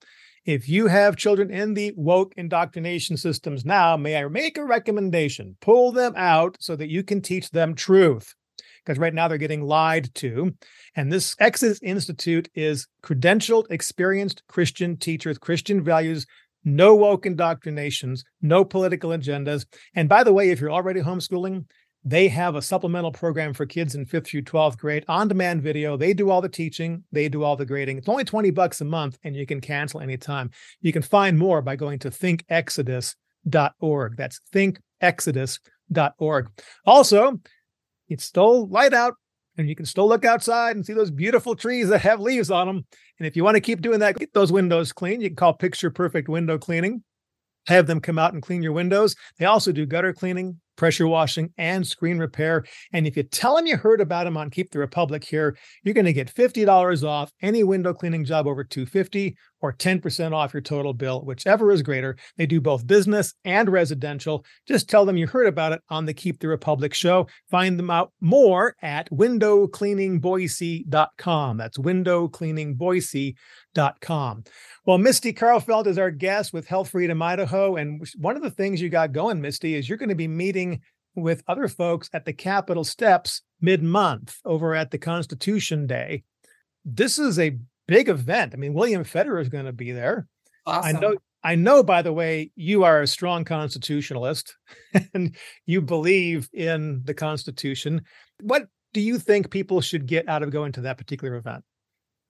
If 0.46 0.70
you 0.70 0.88
have 0.88 1.18
children 1.18 1.52
in 1.52 1.74
the 1.74 1.94
woke 1.98 2.34
indoctrination 2.38 3.18
systems 3.18 3.66
now, 3.66 3.98
may 3.98 4.16
I 4.16 4.28
make 4.30 4.58
a 4.58 4.64
recommendation? 4.64 5.58
Pull 5.60 5.92
them 5.92 6.14
out 6.16 6.56
so 6.62 6.76
that 6.78 6.90
you 6.90 7.04
can 7.04 7.22
teach 7.22 7.50
them 7.50 7.76
truth. 7.76 8.34
Because 8.88 9.00
right 9.00 9.14
now 9.14 9.28
they're 9.28 9.38
getting 9.38 9.64
lied 9.64 10.16
to. 10.16 10.56
And 10.96 11.12
this 11.12 11.36
Exodus 11.40 11.82
Institute 11.84 12.48
is 12.56 12.88
credentialed, 13.04 13.66
experienced 13.70 14.44
Christian 14.48 14.96
teachers, 14.96 15.38
Christian 15.38 15.84
values, 15.84 16.26
no 16.64 16.96
woke 16.96 17.26
indoctrinations, 17.26 18.24
no 18.42 18.64
political 18.64 19.10
agendas. 19.10 19.66
And 19.94 20.08
by 20.08 20.24
the 20.24 20.32
way, 20.32 20.52
if 20.52 20.62
you're 20.62 20.72
already 20.72 21.02
homeschooling, 21.02 21.66
they 22.06 22.30
have 22.30 22.56
a 22.56 22.62
supplemental 22.62 23.12
program 23.12 23.54
for 23.54 23.66
kids 23.66 23.94
in 23.94 24.06
fifth 24.06 24.28
through 24.28 24.44
12th 24.44 24.78
grade 24.78 25.04
on 25.10 25.28
demand 25.28 25.62
video. 25.62 25.98
They 25.98 26.14
do 26.14 26.30
all 26.30 26.40
the 26.40 26.48
teaching, 26.48 27.04
they 27.12 27.28
do 27.28 27.44
all 27.44 27.58
the 27.58 27.66
grading. 27.66 27.98
It's 27.98 28.08
only 28.08 28.24
20 28.24 28.52
bucks 28.52 28.80
a 28.80 28.86
month 28.86 29.18
and 29.26 29.36
you 29.36 29.46
can 29.46 29.60
cancel 29.60 30.00
anytime. 30.00 30.50
You 30.80 30.94
can 30.94 31.02
find 31.02 31.38
more 31.38 31.62
by 31.62 31.76
going 31.76 32.00
to 32.00 32.10
thinkexodus.org. 32.10 34.16
That's 34.16 34.40
thinkexodus.org. 34.54 36.48
Also, 36.86 37.42
it's 38.10 38.24
still 38.24 38.68
light 38.68 38.94
out 38.94 39.16
and 39.58 39.68
you 39.68 39.76
can 39.76 39.86
still 39.86 40.08
look 40.08 40.26
outside 40.26 40.76
and 40.76 40.86
see 40.86 40.94
those 40.94 41.12
beautiful 41.12 41.56
trees 41.56 41.90
that 41.90 42.02
have 42.02 42.20
leaves 42.20 42.52
on 42.52 42.68
them. 42.68 42.86
And 43.20 43.28
if 43.28 43.36
you 43.36 43.44
want 43.44 43.56
to 43.56 43.62
keep 43.62 43.82
doing 43.82 44.00
that, 44.00 44.18
get 44.18 44.34
those 44.34 44.52
windows 44.52 44.92
clean. 44.94 45.22
You 45.22 45.30
can 45.30 45.36
call 45.36 45.54
Picture 45.54 45.90
Perfect 45.90 46.30
Window 46.30 46.58
Cleaning 46.58 47.04
have 47.68 47.88
them 47.88 48.00
come 48.00 48.18
out 48.18 48.34
and 48.34 48.42
clean 48.42 48.64
your 48.64 48.72
windows. 48.72 49.16
They 49.38 49.46
also 49.46 49.72
do 49.72 49.86
gutter 49.86 50.14
cleaning, 50.14 50.60
pressure 50.76 51.08
washing, 51.08 51.52
and 51.58 51.86
screen 51.86 52.18
repair. 52.18 52.64
And 52.94 53.06
if 53.06 53.18
you 53.18 53.24
tell 53.24 53.56
them 53.56 53.68
you 53.68 53.78
heard 53.78 54.02
about 54.02 54.24
them 54.24 54.38
on 54.38 54.50
Keep 54.50 54.72
the 54.72 54.80
Republic 54.80 55.24
here, 55.24 55.58
you're 55.84 55.94
going 55.94 56.06
to 56.06 56.14
get 56.14 56.34
$50 56.34 57.04
off 57.04 57.32
any 57.42 57.64
window 57.64 57.94
cleaning 57.94 58.26
job 58.26 58.48
over 58.48 58.64
250 58.64 59.36
or 59.62 59.74
10% 59.74 60.34
off 60.34 60.54
your 60.54 60.62
total 60.62 60.94
bill, 60.94 61.26
whichever 61.26 61.72
is 61.72 61.82
greater. 61.82 62.16
They 62.38 62.46
do 62.46 62.62
both 62.62 62.86
business 62.86 63.34
and 63.44 63.68
residential. 63.70 64.46
Just 64.68 64.88
tell 64.90 65.06
them 65.06 65.18
you 65.18 65.26
heard 65.28 65.48
about 65.48 65.74
it 65.74 65.82
on 65.90 66.06
the 66.06 66.14
Keep 66.14 66.40
the 66.40 66.48
Republic 66.48 66.94
show. 66.94 67.28
Find 67.50 67.80
them 67.80 67.90
out 67.90 68.12
more 68.22 68.76
at 68.82 69.10
windowcleaningboise.com. 69.10 71.58
That's 71.58 71.78
windowcleaningboise.com. 71.78 74.44
Well, 74.86 74.98
Miste 74.98 75.36
Karlfeldt 75.36 75.88
is 75.88 75.98
our 75.98 76.12
guest 76.12 76.54
with 76.54 76.68
Health 76.68 76.90
Freedom 76.90 77.22
Idaho. 77.22 77.76
And 77.76 78.06
one 78.18 78.36
of 78.36 78.44
the 78.44 78.52
things 78.52 78.82
you 78.82 78.90
got 78.90 79.12
going, 79.12 79.42
Miste, 79.42 79.76
is 79.76 79.90
you're 79.90 79.98
going 79.98 80.10
to 80.10 80.16
be 80.16 80.28
meeting 80.28 80.82
with 81.16 81.44
other 81.48 81.68
folks 81.68 82.10
at 82.14 82.26
the 82.26 82.34
Capitol 82.34 82.84
steps 82.84 83.42
mid 83.60 83.84
month 83.84 84.38
over 84.46 84.76
at 84.76 84.92
the 84.92 84.98
Constitution 84.98 85.88
Day. 85.88 86.24
This 86.86 87.20
is 87.20 87.38
a 87.40 87.58
big 87.88 88.10
event. 88.10 88.54
I 88.54 88.58
mean, 88.58 88.74
William 88.74 89.04
Federer 89.04 89.42
is 89.42 89.50
going 89.50 89.66
to 89.66 89.74
be 89.74 89.92
there. 89.92 90.28
Awesome. 90.66 90.96
I 90.96 91.00
know. 91.00 91.16
I 91.44 91.56
know, 91.56 91.82
by 91.82 92.02
the 92.02 92.12
way, 92.12 92.52
you 92.56 92.84
are 92.84 93.02
a 93.02 93.08
strong 93.08 93.46
constitutionalist 93.46 94.56
and 95.14 95.36
you 95.66 95.82
believe 95.82 96.50
in 96.52 97.02
the 97.06 97.14
Constitution. 97.14 98.02
What 98.42 98.68
do 98.92 99.00
you 99.00 99.18
think 99.18 99.52
people 99.52 99.80
should 99.80 100.08
get 100.08 100.28
out 100.28 100.44
of 100.44 100.52
going 100.52 100.74
to 100.74 100.82
that 100.82 100.98
particular 100.98 101.36
event? 101.36 101.64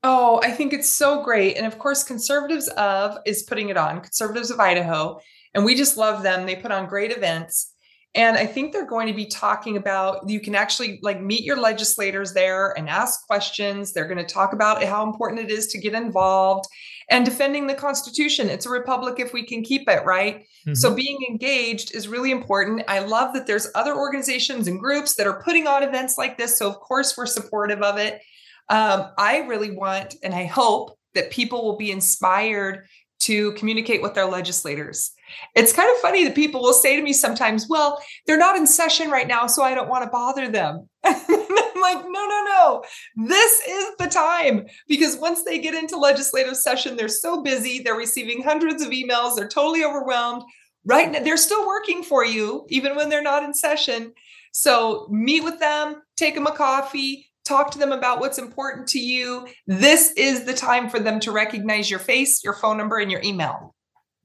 Oh, 0.03 0.39
I 0.43 0.51
think 0.51 0.73
it's 0.73 0.89
so 0.89 1.23
great. 1.23 1.57
And 1.57 1.65
of 1.65 1.79
course, 1.79 2.03
Conservatives 2.03 2.67
of 2.77 3.17
is 3.25 3.43
putting 3.43 3.69
it 3.69 3.77
on, 3.77 4.01
Conservatives 4.01 4.51
of 4.51 4.59
Idaho. 4.59 5.19
And 5.53 5.65
we 5.65 5.73
just 5.73 5.97
love 5.97 6.21
them. 6.21 6.45
They 6.45 6.55
put 6.55 6.71
on 6.71 6.85
great 6.85 7.11
events. 7.11 7.73
And 8.15 8.37
I 8.37 8.45
think 8.45 8.73
they're 8.73 8.87
going 8.87 9.07
to 9.07 9.13
be 9.13 9.25
talking 9.25 9.77
about 9.77 10.27
you 10.27 10.39
can 10.39 10.55
actually 10.55 10.99
like 11.03 11.21
meet 11.21 11.43
your 11.43 11.57
legislators 11.57 12.33
there 12.33 12.73
and 12.77 12.89
ask 12.89 13.25
questions. 13.27 13.93
They're 13.93 14.07
going 14.07 14.17
to 14.17 14.33
talk 14.33 14.53
about 14.53 14.83
how 14.83 15.03
important 15.03 15.41
it 15.41 15.51
is 15.51 15.67
to 15.67 15.77
get 15.77 15.93
involved 15.93 16.67
and 17.09 17.23
defending 17.23 17.67
the 17.67 17.75
Constitution. 17.75 18.49
It's 18.49 18.65
a 18.65 18.69
republic 18.69 19.19
if 19.19 19.33
we 19.33 19.43
can 19.43 19.63
keep 19.63 19.87
it, 19.87 20.03
right? 20.03 20.39
Mm-hmm. 20.39 20.73
So 20.73 20.93
being 20.93 21.19
engaged 21.29 21.95
is 21.95 22.07
really 22.07 22.31
important. 22.31 22.83
I 22.87 22.99
love 22.99 23.33
that 23.33 23.47
there's 23.47 23.69
other 23.75 23.95
organizations 23.95 24.67
and 24.67 24.79
groups 24.79 25.15
that 25.15 25.27
are 25.27 25.41
putting 25.43 25.67
on 25.67 25.83
events 25.83 26.17
like 26.17 26.37
this. 26.37 26.57
So, 26.57 26.67
of 26.67 26.79
course, 26.79 27.15
we're 27.15 27.27
supportive 27.27 27.81
of 27.81 27.97
it. 27.97 28.21
Um, 28.69 29.11
I 29.17 29.39
really 29.47 29.71
want 29.71 30.15
and 30.23 30.33
I 30.33 30.45
hope 30.45 30.97
that 31.13 31.31
people 31.31 31.63
will 31.63 31.77
be 31.77 31.91
inspired 31.91 32.85
to 33.19 33.53
communicate 33.53 34.01
with 34.01 34.13
their 34.13 34.25
legislators. 34.25 35.11
It's 35.55 35.73
kind 35.73 35.89
of 35.89 35.97
funny 35.97 36.23
that 36.23 36.35
people 36.35 36.61
will 36.61 36.73
say 36.73 36.95
to 36.95 37.01
me 37.01 37.13
sometimes, 37.13 37.67
well, 37.69 38.01
they're 38.25 38.37
not 38.37 38.57
in 38.57 38.67
session 38.67 39.09
right 39.09 39.27
now, 39.27 39.47
so 39.47 39.63
I 39.63 39.73
don't 39.73 39.89
want 39.89 40.03
to 40.03 40.09
bother 40.09 40.49
them. 40.49 40.87
I'm 41.03 41.81
like, 41.81 42.03
no, 42.05 42.27
no, 42.27 42.43
no. 42.45 42.83
This 43.15 43.61
is 43.67 43.95
the 43.99 44.07
time 44.07 44.65
because 44.87 45.17
once 45.17 45.43
they 45.43 45.59
get 45.59 45.75
into 45.75 45.97
legislative 45.97 46.57
session, 46.57 46.95
they're 46.95 47.07
so 47.07 47.41
busy. 47.41 47.79
They're 47.79 47.95
receiving 47.95 48.43
hundreds 48.43 48.83
of 48.83 48.89
emails. 48.89 49.35
They're 49.35 49.47
totally 49.47 49.83
overwhelmed. 49.83 50.43
Right 50.85 51.11
now, 51.11 51.19
they're 51.19 51.37
still 51.37 51.67
working 51.67 52.03
for 52.03 52.23
you, 52.23 52.65
even 52.69 52.95
when 52.95 53.09
they're 53.09 53.21
not 53.21 53.43
in 53.43 53.53
session. 53.53 54.13
So 54.53 55.07
meet 55.11 55.43
with 55.43 55.59
them, 55.59 56.01
take 56.15 56.33
them 56.33 56.47
a 56.47 56.51
coffee, 56.51 57.27
talk 57.47 57.71
to 57.71 57.79
them 57.79 57.91
about 57.91 58.19
what's 58.19 58.37
important 58.37 58.87
to 58.89 58.99
you. 58.99 59.47
This 59.65 60.11
is 60.17 60.45
the 60.45 60.53
time 60.53 60.89
for 60.89 60.99
them 60.99 61.19
to 61.21 61.31
recognize 61.31 61.89
your 61.89 61.99
face, 61.99 62.43
your 62.43 62.53
phone 62.53 62.77
number, 62.77 62.97
and 62.97 63.11
your 63.11 63.21
email. 63.23 63.75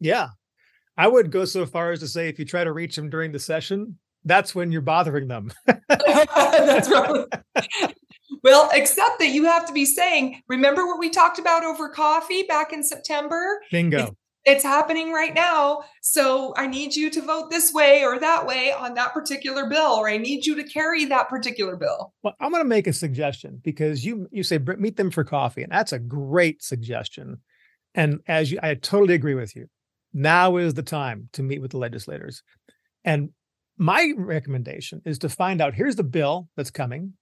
Yeah. 0.00 0.28
I 0.97 1.09
would 1.09 1.31
go 1.31 1.45
so 1.45 1.67
far 1.67 1.93
as 1.93 2.01
to 2.01 2.09
say 2.09 2.29
if 2.29 2.39
you 2.39 2.45
try 2.45 2.65
to 2.65 2.73
reach 2.73 2.97
them 2.97 3.11
during 3.11 3.33
the 3.33 3.39
session, 3.39 3.99
that's 4.25 4.55
when 4.55 4.71
you're 4.71 4.83
bothering 4.83 5.29
them. 5.29 5.53
that's 5.89 6.91
right. 6.91 7.27
well, 8.45 8.71
except 8.73 9.19
that 9.19 9.31
you 9.31 9.45
have 9.45 9.67
to 9.67 9.73
be 9.73 9.85
saying, 9.85 10.43
remember 10.49 10.87
what 10.87 10.99
we 10.99 11.11
talked 11.11 11.39
about 11.39 11.65
over 11.65 11.89
coffee 11.89 12.43
back 12.45 12.73
in 12.73 12.85
September? 12.85 13.61
Bingo 13.71 14.17
it's 14.45 14.65
happening 14.65 15.13
right 15.13 15.35
now. 15.35 15.85
So 16.01 16.53
I 16.57 16.67
need 16.67 16.97
you 16.97 17.11
to 17.11 17.23
vote 17.23 17.51
this 17.51 17.73
way 17.73 18.05
or 18.05 18.19
that 18.19 18.47
way 18.47 18.73
on 18.73 18.95
that 18.95 19.13
particular 19.13 19.69
bill, 19.69 19.93
or 19.93 20.09
I 20.09 20.17
need 20.17 20.47
you 20.47 20.57
to 20.57 20.65
carry 20.65 21.05
that 21.07 21.29
particular 21.29 21.77
bill. 21.77 22.13
Well, 22.23 22.35
I'm 22.41 22.51
going 22.51 22.63
to 22.63 22.69
make 22.69 22.87
a 22.87 22.93
suggestion 22.93 23.61
because 23.63 24.05
you 24.05 24.29
you 24.33 24.43
say 24.43 24.59
meet 24.59 24.97
them 24.97 25.11
for 25.11 25.25
coffee, 25.25 25.63
and 25.63 25.73
that's 25.73 25.93
a 25.93 25.99
great 25.99 26.63
suggestion. 26.63 27.39
And 27.95 28.21
as 28.27 28.51
you, 28.51 28.59
I 28.63 28.75
totally 28.75 29.15
agree 29.15 29.35
with 29.35 29.55
you. 29.55 29.69
Now 30.12 30.57
is 30.57 30.75
the 30.75 30.83
time 30.83 31.28
to 31.33 31.42
meet 31.42 31.61
with 31.61 31.73
the 31.73 31.78
legislators. 31.78 32.42
And 33.04 33.31
my 33.78 34.12
recommendation 34.16 35.02
is 35.04 35.19
to 35.21 35.28
find 35.28 35.61
out 35.61 35.75
here's 35.75 35.97
the 35.97 36.04
bill 36.04 36.49
that's 36.57 36.71
coming. 36.71 37.14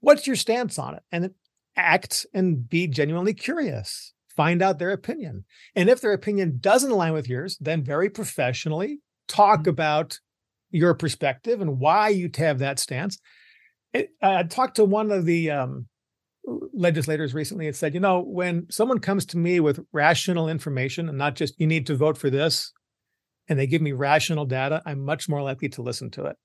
What's 0.00 0.26
your 0.26 0.36
stance 0.36 0.78
on 0.78 0.94
it? 0.94 1.02
And 1.12 1.30
act 1.76 2.26
and 2.34 2.68
be 2.68 2.86
genuinely 2.86 3.34
curious 3.34 4.12
find 4.40 4.62
out 4.62 4.78
their 4.78 4.92
opinion. 4.92 5.44
And 5.76 5.90
if 5.90 6.00
their 6.00 6.14
opinion 6.14 6.58
doesn't 6.60 6.90
align 6.90 7.12
with 7.12 7.28
yours, 7.28 7.58
then 7.60 7.84
very 7.84 8.08
professionally 8.08 9.00
talk 9.28 9.60
mm-hmm. 9.60 9.68
about 9.68 10.18
your 10.70 10.94
perspective 10.94 11.60
and 11.60 11.78
why 11.78 12.08
you 12.08 12.30
have 12.38 12.58
that 12.60 12.78
stance. 12.78 13.18
It, 13.92 14.08
I 14.22 14.44
talked 14.44 14.76
to 14.76 14.84
one 14.86 15.10
of 15.10 15.26
the 15.26 15.50
um, 15.50 15.88
legislators 16.44 17.34
recently 17.34 17.66
and 17.66 17.76
said, 17.76 17.94
you 17.94 18.00
know, 18.00 18.20
when 18.20 18.66
someone 18.70 18.98
comes 18.98 19.26
to 19.26 19.38
me 19.38 19.60
with 19.60 19.80
rational 19.92 20.48
information 20.48 21.08
and 21.08 21.18
not 21.18 21.34
just 21.36 21.58
you 21.60 21.66
need 21.66 21.86
to 21.86 21.96
vote 21.96 22.16
for 22.16 22.30
this, 22.30 22.72
and 23.48 23.58
they 23.58 23.66
give 23.66 23.82
me 23.82 23.92
rational 23.92 24.46
data, 24.46 24.80
I'm 24.86 25.04
much 25.04 25.28
more 25.28 25.42
likely 25.42 25.68
to 25.70 25.82
listen 25.82 26.10
to 26.12 26.26
it. 26.26 26.36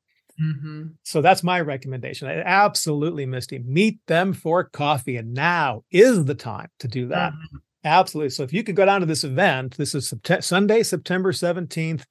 Mm-hmm. 0.42 0.84
So 1.04 1.22
that's 1.22 1.44
my 1.44 1.62
recommendation. 1.62 2.28
I 2.28 2.42
absolutely, 2.42 3.26
Miste, 3.26 3.64
meet 3.64 4.00
them 4.08 4.34
for 4.34 4.64
coffee. 4.64 5.16
And 5.18 5.34
now 5.34 5.84
is 5.92 6.26
the 6.26 6.36
time 6.36 6.70
to 6.80 6.88
do 6.88 7.08
that. 7.10 7.32
Mm-hmm. 7.32 7.58
Absolutely. 7.84 8.32
So 8.32 8.44
if 8.44 8.52
you 8.52 8.64
could 8.64 8.76
go 8.76 8.86
down 8.86 9.02
to 9.02 9.06
this 9.06 9.24
event, 9.24 9.78
this 9.78 9.94
is 9.94 10.14
Sunday, 10.40 10.82
September 10.82 11.32
17th 11.32 12.04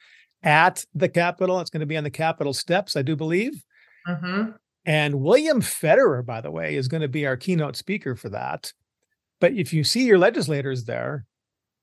at 0.45 0.85
the 0.95 1.09
Capitol. 1.09 1.61
It's 1.61 1.71
going 1.71 1.81
to 1.81 1.87
be 1.87 1.97
on 1.97 2.05
the 2.05 2.11
Capitol 2.11 2.55
steps, 2.55 2.97
I 2.97 3.03
do 3.03 3.17
believe. 3.17 3.65
Mm-hmm. 4.09 4.51
And 4.87 5.21
William 5.21 5.63
Federer, 5.63 6.25
by 6.25 6.41
the 6.41 6.51
way, 6.51 6.75
is 6.77 6.89
going 6.89 7.01
to 7.01 7.09
be 7.09 7.27
our 7.27 7.37
keynote 7.37 7.77
speaker 7.77 8.15
for 8.15 8.29
that. 8.31 8.73
But 9.41 9.55
if 9.55 9.73
you 9.73 9.85
see 9.85 10.05
your 10.05 10.19
legislators 10.19 10.85
there, 10.85 11.27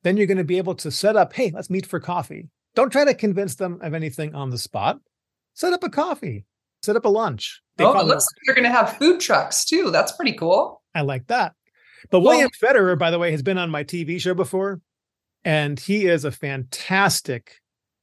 then 0.04 0.18
you're 0.18 0.28
going 0.28 0.38
to 0.38 0.44
be 0.44 0.58
able 0.58 0.76
to 0.76 0.92
set 0.92 1.16
up, 1.16 1.34
hey, 1.34 1.52
let's 1.54 1.70
meet 1.70 1.86
for 1.86 2.00
coffee. 2.00 2.50
Don't 2.76 2.92
try 2.92 3.06
to 3.06 3.14
convince 3.14 3.56
them 3.56 3.80
of 3.82 3.94
anything 3.94 4.34
on 4.36 4.50
the 4.50 4.58
spot. 4.58 5.00
Set 5.54 5.74
up 5.74 5.84
a 5.84 5.90
coffee, 5.90 6.46
set 6.82 6.96
up 6.96 7.06
a 7.06 7.10
lunch. 7.10 7.62
They 7.78 7.84
oh, 7.84 8.00
it 8.00 8.06
looks 8.06 8.26
like 8.26 8.42
you're 8.46 8.56
going 8.56 8.72
to 8.72 8.78
have 8.78 8.98
food 8.98 9.20
trucks 9.20 9.66
too. 9.66 9.92
That's 9.92 10.12
pretty 10.12 10.34
cool. 10.34 10.82
I 10.96 11.02
like 11.02 11.28
that. 11.28 11.54
But 12.10 12.22
William 12.22 12.50
Federer, 12.62 12.98
by 12.98 13.12
the 13.12 13.20
way, 13.20 13.32
has 13.32 13.44
been 13.44 13.58
on 13.58 13.70
my 13.70 13.84
TV 13.84 14.20
show 14.20 14.34
before, 14.34 14.82
and 15.44 15.80
he 15.80 16.08
is 16.08 16.26
a 16.26 16.32
fantastic 16.32 17.61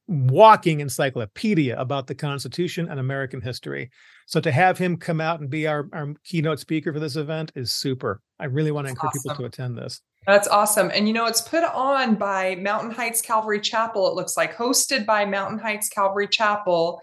walking 0.09 0.79
encyclopedia 0.79 1.79
about 1.79 2.07
the 2.07 2.15
Constitution 2.15 2.89
and 2.89 2.99
American 2.99 3.39
history. 3.39 3.91
So 4.25 4.41
to 4.41 4.51
have 4.51 4.77
him 4.77 4.97
come 4.97 5.21
out 5.21 5.39
and 5.39 5.49
be 5.49 5.67
our, 5.67 5.87
our 5.93 6.13
keynote 6.23 6.59
speaker 6.59 6.91
for 6.91 6.99
this 6.99 7.15
event 7.15 7.51
is 7.55 7.71
super. 7.71 8.21
I 8.39 8.45
really 8.45 8.71
want 8.71 8.87
to 8.87 8.89
encourage 8.89 9.11
awesome. 9.11 9.31
people 9.31 9.35
to 9.35 9.45
attend 9.45 9.77
this. 9.77 10.01
That's 10.29 10.47
awesome. 10.47 10.91
And 10.93 11.07
you 11.07 11.13
know, 11.13 11.25
it's 11.25 11.41
put 11.41 11.63
on 11.63 12.13
by 12.13 12.55
Mountain 12.55 12.91
Heights 12.91 13.19
Calvary 13.19 13.59
Chapel, 13.59 14.07
it 14.07 14.13
looks 14.13 14.37
like, 14.37 14.55
hosted 14.55 15.05
by 15.05 15.25
Mountain 15.25 15.57
Heights 15.57 15.89
Calvary 15.89 16.27
Chapel. 16.27 17.01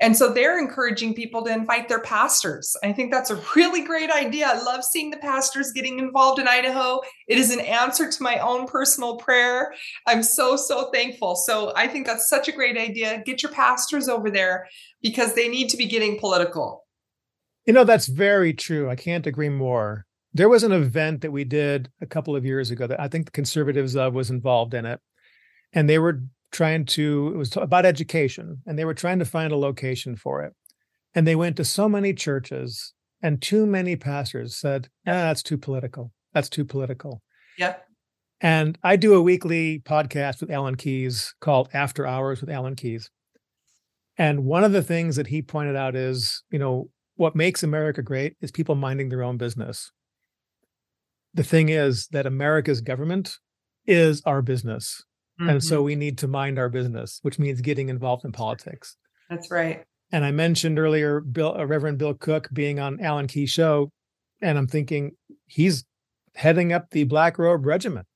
And 0.00 0.16
so 0.16 0.32
they're 0.32 0.58
encouraging 0.58 1.14
people 1.14 1.44
to 1.44 1.52
invite 1.52 1.88
their 1.88 2.00
pastors. 2.00 2.76
I 2.82 2.92
think 2.92 3.12
that's 3.12 3.30
a 3.30 3.40
really 3.54 3.82
great 3.82 4.10
idea. 4.10 4.48
I 4.48 4.60
love 4.60 4.82
seeing 4.82 5.10
the 5.10 5.18
pastors 5.18 5.70
getting 5.70 6.00
involved 6.00 6.40
in 6.40 6.48
Idaho. 6.48 7.00
It 7.28 7.38
is 7.38 7.52
an 7.52 7.60
answer 7.60 8.10
to 8.10 8.22
my 8.22 8.38
own 8.38 8.66
personal 8.66 9.18
prayer. 9.18 9.72
I'm 10.08 10.24
so, 10.24 10.56
so 10.56 10.90
thankful. 10.90 11.36
So 11.36 11.72
I 11.76 11.86
think 11.86 12.06
that's 12.06 12.28
such 12.28 12.48
a 12.48 12.52
great 12.52 12.76
idea. 12.76 13.22
Get 13.24 13.44
your 13.44 13.52
pastors 13.52 14.08
over 14.08 14.32
there 14.32 14.66
because 15.00 15.36
they 15.36 15.46
need 15.46 15.68
to 15.68 15.76
be 15.76 15.86
getting 15.86 16.18
political. 16.18 16.84
You 17.66 17.72
know, 17.72 17.84
that's 17.84 18.08
very 18.08 18.52
true. 18.52 18.90
I 18.90 18.96
can't 18.96 19.28
agree 19.28 19.48
more. 19.48 20.06
There 20.34 20.48
was 20.48 20.64
an 20.64 20.72
event 20.72 21.20
that 21.20 21.30
we 21.30 21.44
did 21.44 21.88
a 22.00 22.06
couple 22.06 22.34
of 22.34 22.44
years 22.44 22.72
ago 22.72 22.88
that 22.88 23.00
I 23.00 23.06
think 23.06 23.26
the 23.26 23.30
conservatives 23.30 23.96
uh, 23.96 24.10
was 24.12 24.30
involved 24.30 24.74
in 24.74 24.84
it. 24.84 25.00
And 25.72 25.88
they 25.88 25.98
were 25.98 26.24
trying 26.50 26.84
to, 26.86 27.32
it 27.34 27.36
was 27.36 27.56
about 27.56 27.86
education, 27.86 28.62
and 28.66 28.78
they 28.78 28.84
were 28.84 28.94
trying 28.94 29.20
to 29.20 29.24
find 29.24 29.52
a 29.52 29.56
location 29.56 30.16
for 30.16 30.42
it. 30.42 30.52
And 31.14 31.26
they 31.26 31.36
went 31.36 31.56
to 31.56 31.64
so 31.64 31.88
many 31.88 32.12
churches, 32.14 32.94
and 33.22 33.40
too 33.40 33.64
many 33.64 33.96
pastors 33.96 34.56
said, 34.56 34.88
ah, 35.06 35.12
that's 35.12 35.42
too 35.42 35.56
political. 35.56 36.12
That's 36.32 36.48
too 36.48 36.64
political. 36.64 37.22
Yep. 37.58 37.86
And 38.40 38.76
I 38.82 38.96
do 38.96 39.14
a 39.14 39.22
weekly 39.22 39.80
podcast 39.84 40.40
with 40.40 40.50
Alan 40.50 40.74
Keyes 40.74 41.34
called 41.40 41.68
After 41.72 42.06
Hours 42.06 42.40
with 42.40 42.50
Alan 42.50 42.74
Keyes. 42.74 43.10
And 44.18 44.44
one 44.44 44.64
of 44.64 44.72
the 44.72 44.82
things 44.82 45.16
that 45.16 45.28
he 45.28 45.42
pointed 45.42 45.76
out 45.76 45.96
is, 45.96 46.42
you 46.50 46.58
know, 46.58 46.90
what 47.16 47.36
makes 47.36 47.62
America 47.62 48.02
great 48.02 48.36
is 48.40 48.50
people 48.50 48.74
minding 48.74 49.08
their 49.08 49.22
own 49.22 49.36
business. 49.36 49.90
The 51.34 51.44
thing 51.44 51.68
is 51.68 52.06
that 52.12 52.26
America's 52.26 52.80
government 52.80 53.38
is 53.86 54.22
our 54.24 54.40
business. 54.40 55.02
Mm-hmm. 55.40 55.50
And 55.50 55.64
so 55.64 55.76
mm-hmm. 55.76 55.84
we 55.84 55.96
need 55.96 56.18
to 56.18 56.28
mind 56.28 56.58
our 56.58 56.68
business, 56.68 57.18
which 57.22 57.38
means 57.38 57.60
getting 57.60 57.88
involved 57.88 58.24
in 58.24 58.32
politics. 58.32 58.96
That's 59.28 59.50
right. 59.50 59.84
And 60.12 60.24
I 60.24 60.30
mentioned 60.30 60.78
earlier 60.78 61.20
Bill, 61.20 61.56
uh, 61.58 61.66
Reverend 61.66 61.98
Bill 61.98 62.14
Cook 62.14 62.48
being 62.52 62.78
on 62.78 63.00
Alan 63.00 63.26
Keyes' 63.26 63.50
show. 63.50 63.90
And 64.40 64.58
I'm 64.58 64.68
thinking 64.68 65.12
he's 65.46 65.84
heading 66.34 66.72
up 66.72 66.90
the 66.90 67.04
Black 67.04 67.38
Robe 67.38 67.66
Regiment. 67.66 68.06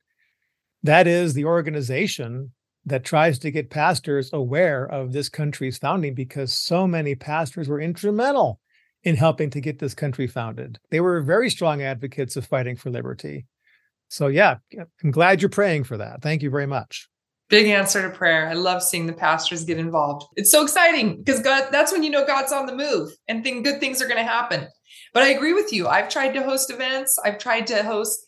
That 0.83 1.07
is 1.07 1.35
the 1.35 1.45
organization 1.45 2.53
that 2.85 3.05
tries 3.05 3.39
to 3.41 3.51
get 3.51 3.71
pastors 3.71 4.31
aware 4.33 4.85
of 4.85 5.13
this 5.13 5.29
country's 5.29 5.79
founding 5.79 6.15
because 6.15 6.53
so 6.53 6.87
many 6.87 7.15
pastors 7.15 7.69
were 7.69 7.81
instrumental 7.81 8.61
in 9.05 9.17
helping 9.17 9.51
to 9.51 9.61
get 9.61 9.79
this 9.79 9.95
country 9.95 10.27
founded. 10.27 10.79
They 10.91 11.01
were 11.01 11.23
very 11.23 11.51
strong 11.51 11.83
advocates 11.83 12.37
of 12.37 12.47
fighting 12.47 12.77
for 12.77 12.91
liberty. 12.91 13.47
So, 14.09 14.27
yeah, 14.29 14.57
I'm 15.03 15.11
glad 15.11 15.43
you're 15.43 15.49
praying 15.49 15.85
for 15.85 15.99
that. 15.99 16.23
Thank 16.23 16.43
you 16.43 16.51
very 16.51 16.67
much. 16.67 17.09
Big 17.49 17.67
answer 17.67 18.03
to 18.03 18.15
prayer. 18.15 18.49
I 18.49 18.55
love 18.55 18.83
seeing 18.83 19.07
the 19.07 19.13
pastors 19.13 19.65
get 19.65 19.79
involved. 19.79 20.27
It's 20.37 20.51
so 20.51 20.63
exciting 20.63 21.19
because 21.19 21.41
God, 21.41 21.69
that's 21.71 21.93
when 21.93 22.03
you 22.03 22.11
know 22.11 22.27
God's 22.27 22.53
on 22.53 22.67
the 22.67 22.77
move 22.77 23.11
and 23.27 23.43
think 23.43 23.65
good 23.65 23.81
things 23.81 24.03
are 24.03 24.07
going 24.07 24.19
to 24.19 24.23
happen. 24.23 24.69
But 25.15 25.23
I 25.23 25.29
agree 25.29 25.55
with 25.55 25.73
you. 25.73 25.89
I've 25.89 26.11
tried 26.11 26.33
to 26.35 26.43
host 26.43 26.71
events. 26.71 27.19
I've 27.25 27.39
tried 27.39 27.67
to 27.69 27.83
host 27.83 28.21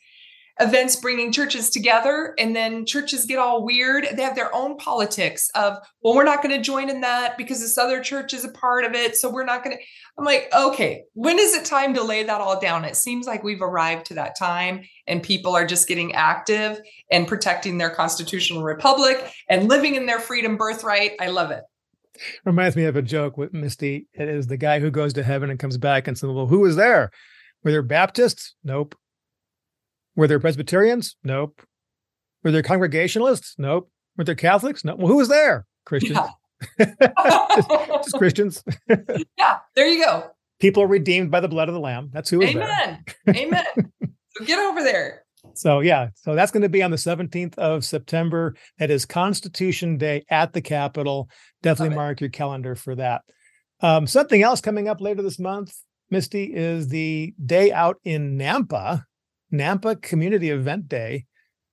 events 0.60 0.96
bringing 0.96 1.32
churches 1.32 1.70
together 1.70 2.34
and 2.38 2.54
then 2.54 2.84
churches 2.84 3.24
get 3.24 3.38
all 3.38 3.64
weird. 3.64 4.06
They 4.12 4.22
have 4.22 4.34
their 4.34 4.54
own 4.54 4.76
politics 4.76 5.50
of 5.54 5.78
well 6.02 6.14
we're 6.14 6.24
not 6.24 6.42
going 6.42 6.54
to 6.54 6.62
join 6.62 6.90
in 6.90 7.00
that 7.00 7.38
because 7.38 7.60
this 7.60 7.78
other 7.78 8.00
church 8.02 8.34
is 8.34 8.44
a 8.44 8.52
part 8.52 8.84
of 8.84 8.94
it 8.94 9.16
so 9.16 9.30
we're 9.30 9.44
not 9.44 9.64
going 9.64 9.76
to 9.76 9.82
i'm 10.18 10.24
like 10.24 10.48
okay 10.54 11.02
when 11.14 11.38
is 11.38 11.54
it 11.54 11.64
time 11.64 11.94
to 11.94 12.02
lay 12.02 12.22
that 12.22 12.40
all 12.40 12.60
down? 12.60 12.84
It 12.84 12.96
seems 12.96 13.26
like 13.26 13.42
we've 13.42 13.62
arrived 13.62 14.06
to 14.06 14.14
that 14.14 14.38
time 14.38 14.82
and 15.06 15.22
people 15.22 15.56
are 15.56 15.66
just 15.66 15.88
getting 15.88 16.14
active 16.14 16.80
and 17.10 17.26
protecting 17.26 17.78
their 17.78 17.90
constitutional 17.90 18.62
republic 18.62 19.32
and 19.48 19.68
living 19.68 19.94
in 19.94 20.06
their 20.06 20.20
freedom 20.20 20.56
birthright. 20.56 21.12
I 21.20 21.28
love 21.28 21.50
it. 21.50 21.64
Reminds 22.44 22.76
me 22.76 22.84
of 22.84 22.96
a 22.96 23.02
joke 23.02 23.38
with 23.38 23.52
Miste. 23.52 23.82
It 24.12 24.28
is 24.28 24.46
the 24.46 24.58
guy 24.58 24.78
who 24.78 24.90
goes 24.90 25.14
to 25.14 25.22
heaven 25.22 25.48
and 25.48 25.58
comes 25.58 25.78
back 25.78 26.06
and 26.06 26.18
says 26.18 26.30
well 26.30 26.46
who 26.46 26.60
was 26.60 26.76
there? 26.76 27.10
Were 27.64 27.70
there 27.72 27.82
baptists? 27.82 28.54
Nope 28.62 28.94
were 30.16 30.26
there 30.26 30.40
Presbyterians? 30.40 31.16
Nope. 31.22 31.62
Were 32.42 32.50
there 32.50 32.62
Congregationalists? 32.62 33.54
Nope. 33.58 33.90
Were 34.16 34.24
there 34.24 34.34
Catholics? 34.34 34.84
No. 34.84 34.96
Well, 34.96 35.08
who 35.08 35.16
was 35.16 35.28
there? 35.28 35.66
Christians. 35.84 36.18
Yeah. 36.18 36.28
just, 37.54 37.68
just, 37.68 38.18
Christians. 38.18 38.64
yeah, 39.38 39.58
there 39.74 39.86
you 39.86 40.04
go. 40.04 40.30
People 40.58 40.86
redeemed 40.86 41.30
by 41.30 41.40
the 41.40 41.48
blood 41.48 41.68
of 41.68 41.74
the 41.74 41.80
Lamb. 41.80 42.10
That's 42.12 42.28
who 42.28 42.38
was 42.38 42.50
Amen. 42.50 43.04
there. 43.26 43.36
Amen. 43.36 43.64
So 44.36 44.44
get 44.44 44.60
over 44.60 44.80
there. 44.80 45.24
So 45.54 45.80
yeah, 45.80 46.10
so 46.14 46.36
that's 46.36 46.52
going 46.52 46.62
to 46.62 46.68
be 46.68 46.84
on 46.84 46.92
the 46.92 46.96
17th 46.96 47.58
of 47.58 47.84
September. 47.84 48.54
That 48.78 48.90
is 48.90 49.04
Constitution 49.04 49.96
Day 49.98 50.24
at 50.30 50.52
the 50.52 50.60
Capitol. 50.60 51.28
Definitely 51.62 51.96
mark 51.96 52.20
your 52.20 52.30
calendar 52.30 52.76
for 52.76 52.94
that. 52.94 53.22
Um, 53.80 54.06
something 54.06 54.40
else 54.40 54.60
coming 54.60 54.88
up 54.88 55.00
later 55.00 55.20
this 55.20 55.40
month, 55.40 55.74
Miste, 56.12 56.48
is 56.48 56.88
the 56.88 57.34
day 57.44 57.72
out 57.72 57.96
in 58.04 58.38
Nampa 58.38 59.02
Nampa 59.52 60.00
Community 60.00 60.50
Event 60.50 60.88
Day. 60.88 61.26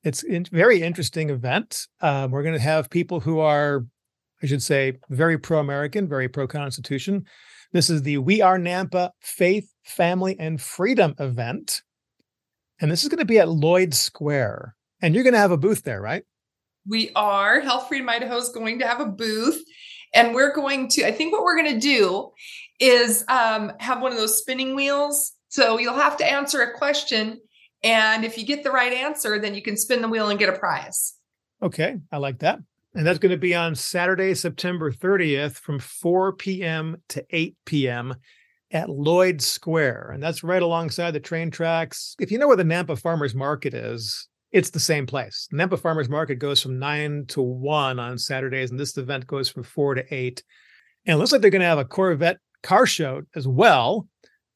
It's 0.03 0.23
a 0.23 0.43
very 0.51 0.81
interesting 0.81 1.29
event. 1.29 1.87
Um, 2.01 2.31
we're 2.31 2.43
going 2.43 2.55
to 2.55 2.61
have 2.61 2.89
people 2.89 3.19
who 3.19 3.39
are, 3.39 3.85
I 4.41 4.45
should 4.45 4.63
say, 4.63 4.99
very 5.09 5.37
pro 5.37 5.59
American, 5.59 6.07
very 6.07 6.27
pro 6.27 6.47
Constitution. 6.47 7.25
This 7.73 7.89
is 7.89 8.03
the 8.03 8.17
We 8.17 8.41
Are 8.41 8.57
Nampa 8.57 9.11
Faith, 9.21 9.73
Family, 9.83 10.37
and 10.39 10.61
Freedom 10.61 11.13
event. 11.19 11.81
And 12.79 12.89
this 12.89 13.03
is 13.03 13.09
going 13.09 13.19
to 13.19 13.25
be 13.25 13.39
at 13.39 13.49
Lloyd 13.49 13.93
Square. 13.93 14.75
And 15.01 15.13
you're 15.13 15.23
going 15.23 15.33
to 15.33 15.39
have 15.39 15.51
a 15.51 15.57
booth 15.57 15.83
there, 15.83 16.01
right? 16.01 16.23
We 16.87 17.11
are. 17.15 17.59
Health 17.59 17.89
Freedom 17.89 18.07
Idaho 18.07 18.37
is 18.37 18.49
going 18.49 18.79
to 18.79 18.87
have 18.87 19.01
a 19.01 19.05
booth. 19.05 19.61
And 20.13 20.33
we're 20.33 20.53
going 20.53 20.87
to, 20.89 21.05
I 21.05 21.11
think 21.11 21.33
what 21.33 21.43
we're 21.43 21.57
going 21.57 21.73
to 21.73 21.79
do 21.79 22.31
is 22.79 23.25
um, 23.27 23.73
have 23.79 24.01
one 24.01 24.11
of 24.11 24.17
those 24.17 24.37
spinning 24.37 24.75
wheels. 24.75 25.33
So 25.49 25.77
you'll 25.77 25.95
have 25.95 26.17
to 26.17 26.25
answer 26.25 26.61
a 26.61 26.77
question 26.77 27.41
and 27.83 28.25
if 28.25 28.37
you 28.37 28.45
get 28.45 28.63
the 28.63 28.71
right 28.71 28.93
answer, 28.93 29.39
then 29.39 29.53
you 29.53 29.61
can 29.61 29.77
spin 29.77 30.01
the 30.01 30.07
wheel 30.07 30.29
and 30.29 30.39
get 30.39 30.49
a 30.49 30.57
prize. 30.57 31.15
Okay, 31.61 31.97
I 32.11 32.17
like 32.17 32.39
that. 32.39 32.59
And 32.93 33.05
that's 33.05 33.19
going 33.19 33.31
to 33.31 33.37
be 33.37 33.53
on 33.53 33.75
Saturday, 33.75 34.33
September 34.33 34.91
30th 34.91 35.55
from 35.55 35.79
4 35.79 36.33
p.m. 36.33 36.97
to 37.09 37.23
8 37.29 37.55
p.m. 37.65 38.15
at 38.71 38.89
Lloyd 38.89 39.41
Square. 39.41 40.11
And 40.13 40.23
that's 40.23 40.43
right 40.43 40.61
alongside 40.61 41.11
the 41.11 41.19
train 41.19 41.51
tracks. 41.51 42.15
If 42.19 42.31
you 42.31 42.39
know 42.39 42.47
where 42.47 42.57
the 42.57 42.63
Nampa 42.63 42.99
Farmers 42.99 43.35
Market 43.35 43.73
is, 43.73 44.27
it's 44.51 44.71
the 44.71 44.79
same 44.79 45.05
place. 45.05 45.47
Nampa 45.53 45.79
Farmers 45.79 46.09
Market 46.09 46.35
goes 46.35 46.61
from 46.61 46.79
9 46.79 47.25
to 47.27 47.41
1 47.41 47.99
on 47.99 48.17
Saturdays, 48.17 48.71
and 48.71 48.79
this 48.79 48.97
event 48.97 49.27
goes 49.27 49.49
from 49.49 49.63
4 49.63 49.95
to 49.95 50.13
8. 50.13 50.43
And 51.05 51.13
it 51.13 51.17
looks 51.17 51.31
like 51.31 51.41
they're 51.41 51.51
going 51.51 51.61
to 51.61 51.67
have 51.67 51.77
a 51.77 51.85
Corvette 51.85 52.39
car 52.63 52.85
show 52.85 53.21
as 53.35 53.47
well 53.47 54.07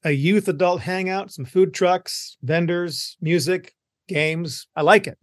a 0.04 0.12
youth 0.12 0.48
adult 0.48 0.82
hangout, 0.82 1.32
some 1.32 1.46
food 1.46 1.74
trucks, 1.74 2.38
vendors, 2.42 3.18
music, 3.22 3.74
games. 4.08 4.68
I 4.76 4.82
like 4.82 5.08
it. 5.08 5.18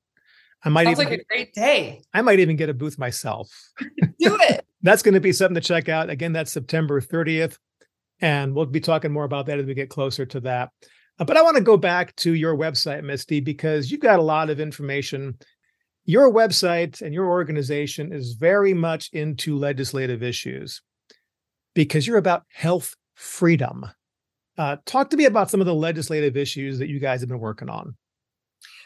I 0.64 0.69
might 0.71 0.85
Sounds 0.85 1.01
even 1.01 1.12
like 1.12 1.21
a 1.21 1.25
great 1.25 1.55
day. 1.55 2.03
I 2.12 2.23
might 2.23 2.41
even 2.41 2.57
get 2.57 2.69
a 2.69 2.75
booth 2.75 2.99
myself. 2.99 3.51
Do 4.19 4.37
it. 4.41 4.64
that's 4.83 5.03
going 5.03 5.14
to 5.14 5.21
be 5.21 5.33
something 5.33 5.55
to 5.55 5.61
check 5.61 5.88
out. 5.88 6.11
Again, 6.11 6.33
that's 6.33 6.53
September 6.53 7.01
30th. 7.01 7.59
And 8.21 8.55
we'll 8.55 8.67
be 8.67 8.81
talking 8.81 9.12
more 9.12 9.25
about 9.25 9.47
that 9.47 9.59
as 9.59 9.67
we 9.67 9.75
get 9.75 9.91
closer 9.91 10.27
to 10.27 10.41
that. 10.41 10.71
Uh, 11.19 11.25
but 11.25 11.37
I 11.37 11.43
want 11.43 11.57
to 11.57 11.62
go 11.62 11.77
back 11.77 12.14
to 12.17 12.35
your 12.35 12.57
website, 12.57 13.03
Miste, 13.03 13.45
because 13.45 13.91
you've 13.91 14.01
got 14.01 14.19
a 14.19 14.23
lot 14.23 14.51
of 14.51 14.61
information. 14.61 15.38
Your 16.05 16.33
website 16.33 17.03
and 17.03 17.14
your 17.14 17.27
organization 17.27 18.12
is 18.12 18.33
very 18.33 18.75
much 18.75 19.11
into 19.12 19.57
legislative 19.57 20.23
issues 20.23 20.83
because 21.75 22.07
you're 22.07 22.19
about 22.19 22.45
health 22.53 22.97
freedom. 23.14 23.87
Uh, 24.59 24.77
talk 24.87 25.09
to 25.11 25.16
me 25.16 25.25
about 25.25 25.51
some 25.51 25.61
of 25.61 25.66
the 25.66 25.75
legislative 25.75 26.37
issues 26.37 26.79
that 26.81 26.88
you 26.88 26.99
guys 26.99 27.21
have 27.21 27.29
been 27.29 27.38
working 27.38 27.71
on. 27.71 27.94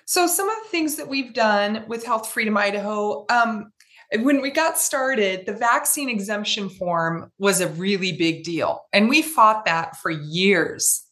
So, 0.04 0.26
some 0.26 0.48
of 0.48 0.56
the 0.62 0.68
things 0.68 0.96
that 0.96 1.08
we've 1.08 1.32
done 1.32 1.84
with 1.88 2.04
Health 2.04 2.28
Freedom 2.28 2.56
Idaho, 2.56 3.24
um, 3.30 3.72
when 4.20 4.42
we 4.42 4.50
got 4.50 4.78
started, 4.78 5.46
the 5.46 5.54
vaccine 5.54 6.10
exemption 6.10 6.68
form 6.68 7.32
was 7.38 7.60
a 7.60 7.68
really 7.68 8.12
big 8.12 8.44
deal. 8.44 8.82
And 8.92 9.08
we 9.08 9.22
fought 9.22 9.64
that 9.64 9.96
for 9.96 10.10
years. 10.10 11.02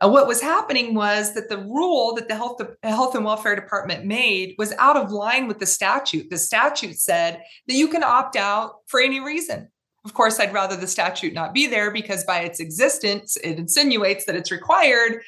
And 0.00 0.12
what 0.12 0.26
was 0.26 0.40
happening 0.40 0.94
was 0.94 1.34
that 1.34 1.48
the 1.48 1.58
rule 1.58 2.14
that 2.14 2.26
the 2.26 2.34
health, 2.34 2.60
health 2.82 3.14
and 3.14 3.24
welfare 3.24 3.54
department 3.54 4.06
made 4.06 4.54
was 4.58 4.72
out 4.78 4.96
of 4.96 5.12
line 5.12 5.46
with 5.46 5.58
the 5.58 5.66
statute. 5.66 6.30
The 6.30 6.38
statute 6.38 6.98
said 6.98 7.42
that 7.68 7.74
you 7.74 7.86
can 7.86 8.02
opt 8.02 8.34
out 8.34 8.76
for 8.86 8.98
any 8.98 9.20
reason. 9.20 9.68
Of 10.04 10.14
course, 10.14 10.40
I'd 10.40 10.54
rather 10.54 10.76
the 10.76 10.86
statute 10.86 11.34
not 11.34 11.52
be 11.52 11.66
there 11.66 11.90
because 11.90 12.24
by 12.24 12.40
its 12.40 12.58
existence, 12.58 13.36
it 13.36 13.58
insinuates 13.58 14.24
that 14.24 14.36
it's 14.36 14.50
required. 14.50 15.22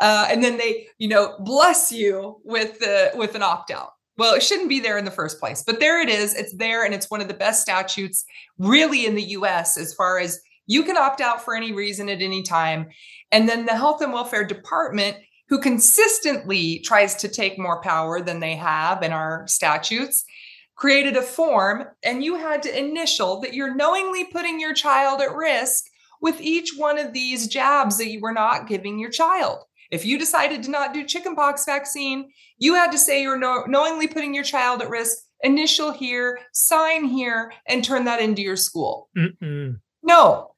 Uh, 0.00 0.26
and 0.30 0.42
then 0.42 0.58
they, 0.58 0.88
you 0.98 1.08
know, 1.08 1.36
bless 1.40 1.92
you 1.92 2.40
with 2.44 2.78
the 2.80 3.12
with 3.14 3.34
an 3.34 3.42
opt 3.42 3.70
out. 3.70 3.92
Well, 4.18 4.34
it 4.34 4.42
shouldn't 4.42 4.68
be 4.68 4.80
there 4.80 4.98
in 4.98 5.04
the 5.04 5.10
first 5.10 5.38
place, 5.38 5.62
but 5.62 5.78
there 5.78 6.00
it 6.00 6.08
is. 6.08 6.34
It's 6.34 6.54
there, 6.54 6.84
and 6.84 6.94
it's 6.94 7.10
one 7.10 7.20
of 7.20 7.28
the 7.28 7.34
best 7.34 7.62
statutes, 7.62 8.24
really, 8.58 9.06
in 9.06 9.14
the 9.14 9.22
U.S. 9.22 9.76
as 9.76 9.94
far 9.94 10.18
as 10.18 10.40
you 10.66 10.82
can 10.82 10.96
opt 10.96 11.20
out 11.20 11.44
for 11.44 11.54
any 11.54 11.72
reason 11.72 12.08
at 12.08 12.22
any 12.22 12.42
time. 12.42 12.88
And 13.30 13.48
then 13.48 13.66
the 13.66 13.76
Health 13.76 14.00
and 14.00 14.12
Welfare 14.12 14.44
Department, 14.44 15.16
who 15.48 15.60
consistently 15.60 16.80
tries 16.80 17.14
to 17.16 17.28
take 17.28 17.58
more 17.58 17.80
power 17.82 18.20
than 18.20 18.40
they 18.40 18.56
have 18.56 19.02
in 19.02 19.12
our 19.12 19.46
statutes, 19.46 20.24
created 20.76 21.16
a 21.16 21.22
form 21.22 21.84
and 22.02 22.22
you 22.22 22.36
had 22.36 22.62
to 22.62 22.78
initial 22.78 23.40
that 23.40 23.54
you're 23.54 23.74
knowingly 23.74 24.24
putting 24.24 24.60
your 24.60 24.74
child 24.74 25.20
at 25.20 25.34
risk 25.34 25.84
with 26.20 26.40
each 26.40 26.72
one 26.76 26.98
of 26.98 27.12
these 27.12 27.48
jabs 27.48 27.98
that 27.98 28.10
you 28.10 28.20
were 28.20 28.32
not 28.32 28.68
giving 28.68 28.98
your 28.98 29.10
child. 29.10 29.64
If 29.90 30.04
you 30.04 30.18
decided 30.18 30.62
to 30.62 30.70
not 30.70 30.92
do 30.92 31.04
chickenpox 31.04 31.64
vaccine, 31.64 32.30
you 32.58 32.74
had 32.74 32.92
to 32.92 32.98
say 32.98 33.22
you're 33.22 33.38
no- 33.38 33.64
knowingly 33.66 34.08
putting 34.08 34.34
your 34.34 34.44
child 34.44 34.82
at 34.82 34.90
risk, 34.90 35.16
initial 35.42 35.92
here, 35.92 36.38
sign 36.52 37.04
here, 37.04 37.52
and 37.66 37.84
turn 37.84 38.04
that 38.04 38.20
into 38.20 38.42
your 38.42 38.56
school. 38.56 39.08
Mm-mm. 39.16 39.78
No, 40.02 40.54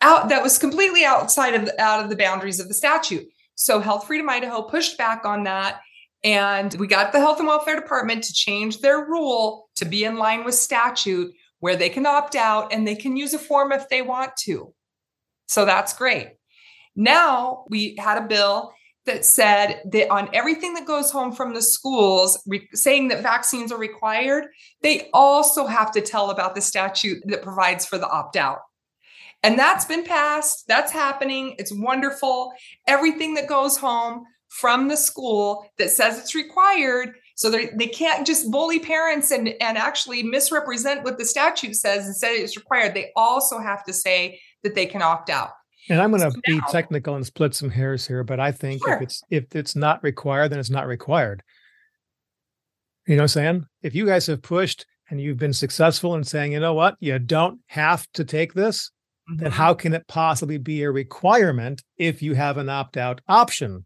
out 0.00 0.28
that 0.28 0.42
was 0.42 0.58
completely 0.58 1.04
outside 1.04 1.54
of 1.54 1.66
the, 1.66 1.80
out 1.80 2.02
of 2.02 2.10
the 2.10 2.16
boundaries 2.16 2.60
of 2.60 2.68
the 2.68 2.74
statute. 2.74 3.26
So 3.54 3.80
Health 3.80 4.06
Freedom 4.06 4.28
Idaho 4.28 4.62
pushed 4.62 4.98
back 4.98 5.24
on 5.24 5.44
that 5.44 5.80
and 6.24 6.74
we 6.74 6.86
got 6.86 7.12
the 7.12 7.18
health 7.18 7.38
and 7.38 7.48
welfare 7.48 7.78
department 7.78 8.24
to 8.24 8.32
change 8.32 8.80
their 8.80 9.04
rule 9.04 9.68
to 9.76 9.84
be 9.84 10.04
in 10.04 10.16
line 10.16 10.44
with 10.44 10.54
statute 10.54 11.32
where 11.60 11.76
they 11.76 11.88
can 11.88 12.06
opt 12.06 12.34
out 12.34 12.72
and 12.72 12.86
they 12.86 12.94
can 12.94 13.16
use 13.16 13.34
a 13.34 13.38
form 13.38 13.72
if 13.72 13.88
they 13.88 14.02
want 14.02 14.32
to. 14.36 14.72
So 15.46 15.64
that's 15.64 15.94
great. 15.94 16.28
Now 16.94 17.64
we 17.68 17.96
had 17.98 18.18
a 18.18 18.26
bill 18.26 18.72
that 19.04 19.24
said 19.24 19.80
that 19.92 20.10
on 20.10 20.28
everything 20.32 20.74
that 20.74 20.84
goes 20.84 21.10
home 21.10 21.32
from 21.32 21.54
the 21.54 21.62
schools, 21.62 22.42
re- 22.46 22.68
saying 22.74 23.08
that 23.08 23.22
vaccines 23.22 23.70
are 23.70 23.78
required, 23.78 24.46
they 24.82 25.08
also 25.14 25.66
have 25.66 25.92
to 25.92 26.00
tell 26.00 26.30
about 26.30 26.54
the 26.54 26.60
statute 26.60 27.22
that 27.26 27.42
provides 27.42 27.86
for 27.86 27.98
the 27.98 28.08
opt 28.08 28.36
out. 28.36 28.58
And 29.42 29.56
that's 29.58 29.84
been 29.84 30.02
passed. 30.02 30.64
That's 30.66 30.90
happening. 30.90 31.54
It's 31.58 31.72
wonderful. 31.72 32.52
Everything 32.88 33.34
that 33.34 33.46
goes 33.46 33.76
home 33.76 34.24
from 34.60 34.88
the 34.88 34.96
school 34.96 35.70
that 35.78 35.90
says 35.90 36.18
it's 36.18 36.34
required. 36.34 37.14
So 37.34 37.50
they 37.50 37.86
can't 37.88 38.26
just 38.26 38.50
bully 38.50 38.78
parents 38.78 39.30
and, 39.30 39.48
and 39.60 39.76
actually 39.76 40.22
misrepresent 40.22 41.04
what 41.04 41.18
the 41.18 41.24
statute 41.24 41.76
says 41.76 42.06
and 42.06 42.16
say 42.16 42.36
it's 42.36 42.56
required. 42.56 42.94
They 42.94 43.12
also 43.14 43.58
have 43.58 43.84
to 43.84 43.92
say 43.92 44.40
that 44.62 44.74
they 44.74 44.86
can 44.86 45.02
opt 45.02 45.28
out. 45.28 45.50
And 45.90 46.00
I'm 46.00 46.10
going 46.10 46.22
to 46.22 46.30
so 46.30 46.40
be 46.46 46.56
now, 46.56 46.64
technical 46.70 47.14
and 47.14 47.26
split 47.26 47.54
some 47.54 47.70
hairs 47.70 48.06
here, 48.06 48.24
but 48.24 48.40
I 48.40 48.52
think 48.52 48.82
sure. 48.82 48.94
if 48.94 49.02
it's 49.02 49.22
if 49.30 49.54
it's 49.54 49.76
not 49.76 50.02
required, 50.02 50.50
then 50.50 50.58
it's 50.58 50.70
not 50.70 50.86
required. 50.86 51.42
You 53.06 53.16
know 53.16 53.20
what 53.20 53.24
I'm 53.24 53.28
saying? 53.28 53.66
If 53.82 53.94
you 53.94 54.06
guys 54.06 54.26
have 54.26 54.42
pushed 54.42 54.84
and 55.10 55.20
you've 55.20 55.38
been 55.38 55.52
successful 55.52 56.14
in 56.16 56.24
saying, 56.24 56.52
you 56.52 56.60
know 56.60 56.74
what, 56.74 56.96
you 56.98 57.18
don't 57.18 57.60
have 57.66 58.08
to 58.14 58.24
take 58.24 58.54
this, 58.54 58.90
mm-hmm. 59.30 59.44
then 59.44 59.52
how 59.52 59.74
can 59.74 59.92
it 59.92 60.08
possibly 60.08 60.58
be 60.58 60.82
a 60.82 60.90
requirement 60.90 61.84
if 61.98 62.22
you 62.22 62.34
have 62.34 62.56
an 62.56 62.68
opt-out 62.68 63.20
option? 63.28 63.84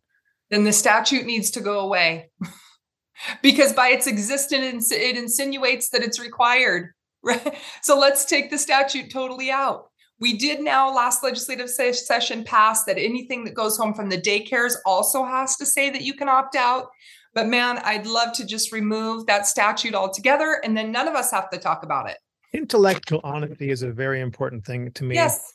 Then 0.50 0.64
the 0.64 0.72
statute 0.72 1.26
needs 1.26 1.50
to 1.52 1.60
go 1.60 1.80
away. 1.80 2.30
because 3.42 3.72
by 3.72 3.88
its 3.88 4.06
existence, 4.06 4.90
it 4.90 5.16
insinuates 5.16 5.90
that 5.90 6.02
it's 6.02 6.20
required. 6.20 6.92
Right? 7.22 7.54
So 7.82 7.98
let's 7.98 8.24
take 8.24 8.50
the 8.50 8.58
statute 8.58 9.10
totally 9.10 9.50
out. 9.50 9.90
We 10.20 10.36
did 10.36 10.60
now 10.60 10.94
last 10.94 11.22
legislative 11.22 11.70
session 11.70 12.44
pass 12.44 12.84
that 12.84 12.98
anything 12.98 13.44
that 13.44 13.54
goes 13.54 13.78
home 13.78 13.94
from 13.94 14.10
the 14.10 14.20
daycares 14.20 14.74
also 14.84 15.24
has 15.24 15.56
to 15.56 15.66
say 15.66 15.88
that 15.90 16.02
you 16.02 16.12
can 16.14 16.28
opt 16.28 16.56
out. 16.56 16.88
But 17.32 17.46
man, 17.46 17.78
I'd 17.84 18.06
love 18.06 18.34
to 18.34 18.44
just 18.44 18.70
remove 18.70 19.26
that 19.26 19.46
statute 19.46 19.94
altogether 19.94 20.60
and 20.62 20.76
then 20.76 20.92
none 20.92 21.08
of 21.08 21.14
us 21.14 21.30
have 21.30 21.48
to 21.50 21.58
talk 21.58 21.84
about 21.84 22.10
it. 22.10 22.18
Intellectual 22.52 23.20
honesty 23.24 23.70
is 23.70 23.82
a 23.82 23.92
very 23.92 24.20
important 24.20 24.64
thing 24.64 24.92
to 24.92 25.04
me. 25.04 25.14
Yes. 25.14 25.54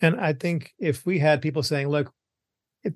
And 0.00 0.20
I 0.20 0.32
think 0.34 0.74
if 0.78 1.06
we 1.06 1.18
had 1.18 1.40
people 1.40 1.62
saying, 1.62 1.88
look, 1.88 2.12
it, 2.84 2.94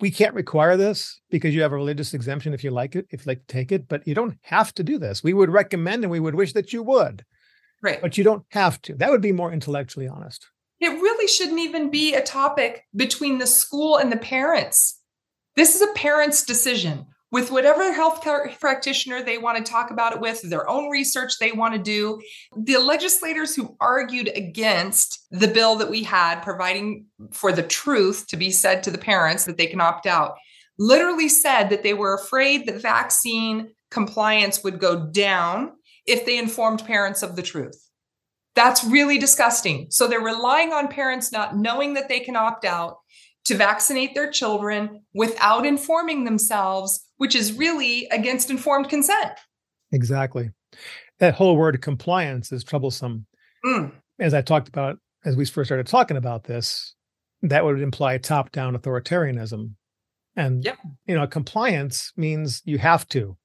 we 0.00 0.10
can't 0.10 0.34
require 0.34 0.76
this 0.76 1.20
because 1.30 1.54
you 1.54 1.62
have 1.62 1.72
a 1.72 1.76
religious 1.76 2.14
exemption 2.14 2.54
if 2.54 2.62
you 2.62 2.70
like 2.70 2.94
it, 2.94 3.06
if 3.10 3.26
you 3.26 3.30
like 3.30 3.46
to 3.46 3.52
take 3.52 3.72
it, 3.72 3.88
but 3.88 4.06
you 4.06 4.14
don't 4.14 4.38
have 4.42 4.72
to 4.74 4.84
do 4.84 4.98
this. 4.98 5.22
We 5.22 5.34
would 5.34 5.50
recommend 5.50 6.04
and 6.04 6.10
we 6.10 6.20
would 6.20 6.34
wish 6.34 6.52
that 6.52 6.72
you 6.72 6.82
would. 6.82 7.24
Right. 7.82 8.00
But 8.00 8.16
you 8.16 8.24
don't 8.24 8.44
have 8.50 8.80
to. 8.82 8.94
That 8.94 9.10
would 9.10 9.20
be 9.20 9.32
more 9.32 9.52
intellectually 9.52 10.08
honest. 10.08 10.46
It 10.80 10.88
really 10.88 11.28
shouldn't 11.28 11.58
even 11.58 11.90
be 11.90 12.14
a 12.14 12.22
topic 12.22 12.84
between 12.94 13.38
the 13.38 13.46
school 13.46 13.98
and 13.98 14.10
the 14.10 14.16
parents. 14.16 15.00
This 15.56 15.74
is 15.74 15.82
a 15.82 15.92
parent's 15.94 16.44
decision 16.44 17.06
with 17.34 17.50
whatever 17.50 17.92
health 17.92 18.24
practitioner 18.60 19.20
they 19.20 19.38
want 19.38 19.58
to 19.58 19.68
talk 19.68 19.90
about 19.90 20.12
it 20.12 20.20
with, 20.20 20.40
their 20.48 20.70
own 20.70 20.88
research 20.88 21.32
they 21.40 21.50
want 21.50 21.74
to 21.74 21.80
do. 21.80 22.20
The 22.56 22.78
legislators 22.78 23.56
who 23.56 23.76
argued 23.80 24.30
against 24.36 25.26
the 25.32 25.48
bill 25.48 25.74
that 25.78 25.90
we 25.90 26.04
had 26.04 26.42
providing 26.42 27.06
for 27.32 27.50
the 27.50 27.64
truth 27.64 28.28
to 28.28 28.36
be 28.36 28.52
said 28.52 28.84
to 28.84 28.92
the 28.92 28.98
parents 28.98 29.46
that 29.46 29.58
they 29.58 29.66
can 29.66 29.80
opt 29.80 30.06
out 30.06 30.36
literally 30.78 31.28
said 31.28 31.70
that 31.70 31.82
they 31.82 31.92
were 31.92 32.14
afraid 32.14 32.66
that 32.66 32.80
vaccine 32.80 33.70
compliance 33.90 34.62
would 34.62 34.78
go 34.78 35.04
down 35.10 35.72
if 36.06 36.24
they 36.26 36.38
informed 36.38 36.86
parents 36.86 37.24
of 37.24 37.34
the 37.34 37.42
truth. 37.42 37.90
That's 38.54 38.84
really 38.84 39.18
disgusting. 39.18 39.88
So 39.90 40.06
they're 40.06 40.20
relying 40.20 40.72
on 40.72 40.86
parents 40.86 41.32
not 41.32 41.56
knowing 41.56 41.94
that 41.94 42.08
they 42.08 42.20
can 42.20 42.36
opt 42.36 42.64
out 42.64 42.98
to 43.46 43.56
vaccinate 43.56 44.14
their 44.14 44.30
children 44.30 45.02
without 45.12 45.66
informing 45.66 46.24
themselves, 46.24 47.03
which 47.16 47.34
is 47.34 47.52
really 47.52 48.06
against 48.10 48.50
informed 48.50 48.88
consent. 48.88 49.32
Exactly. 49.92 50.50
That 51.20 51.34
whole 51.34 51.56
word 51.56 51.80
compliance 51.80 52.52
is 52.52 52.64
troublesome. 52.64 53.26
Mm. 53.64 53.92
As 54.18 54.34
I 54.34 54.42
talked 54.42 54.68
about, 54.68 54.98
as 55.24 55.36
we 55.36 55.44
first 55.44 55.68
started 55.68 55.86
talking 55.86 56.16
about 56.16 56.44
this, 56.44 56.94
that 57.42 57.64
would 57.64 57.80
imply 57.80 58.18
top 58.18 58.50
down 58.50 58.76
authoritarianism. 58.76 59.72
And, 60.36 60.64
yep. 60.64 60.78
you 61.06 61.14
know, 61.14 61.26
compliance 61.26 62.12
means 62.16 62.62
you 62.64 62.78
have 62.78 63.08
to. 63.08 63.36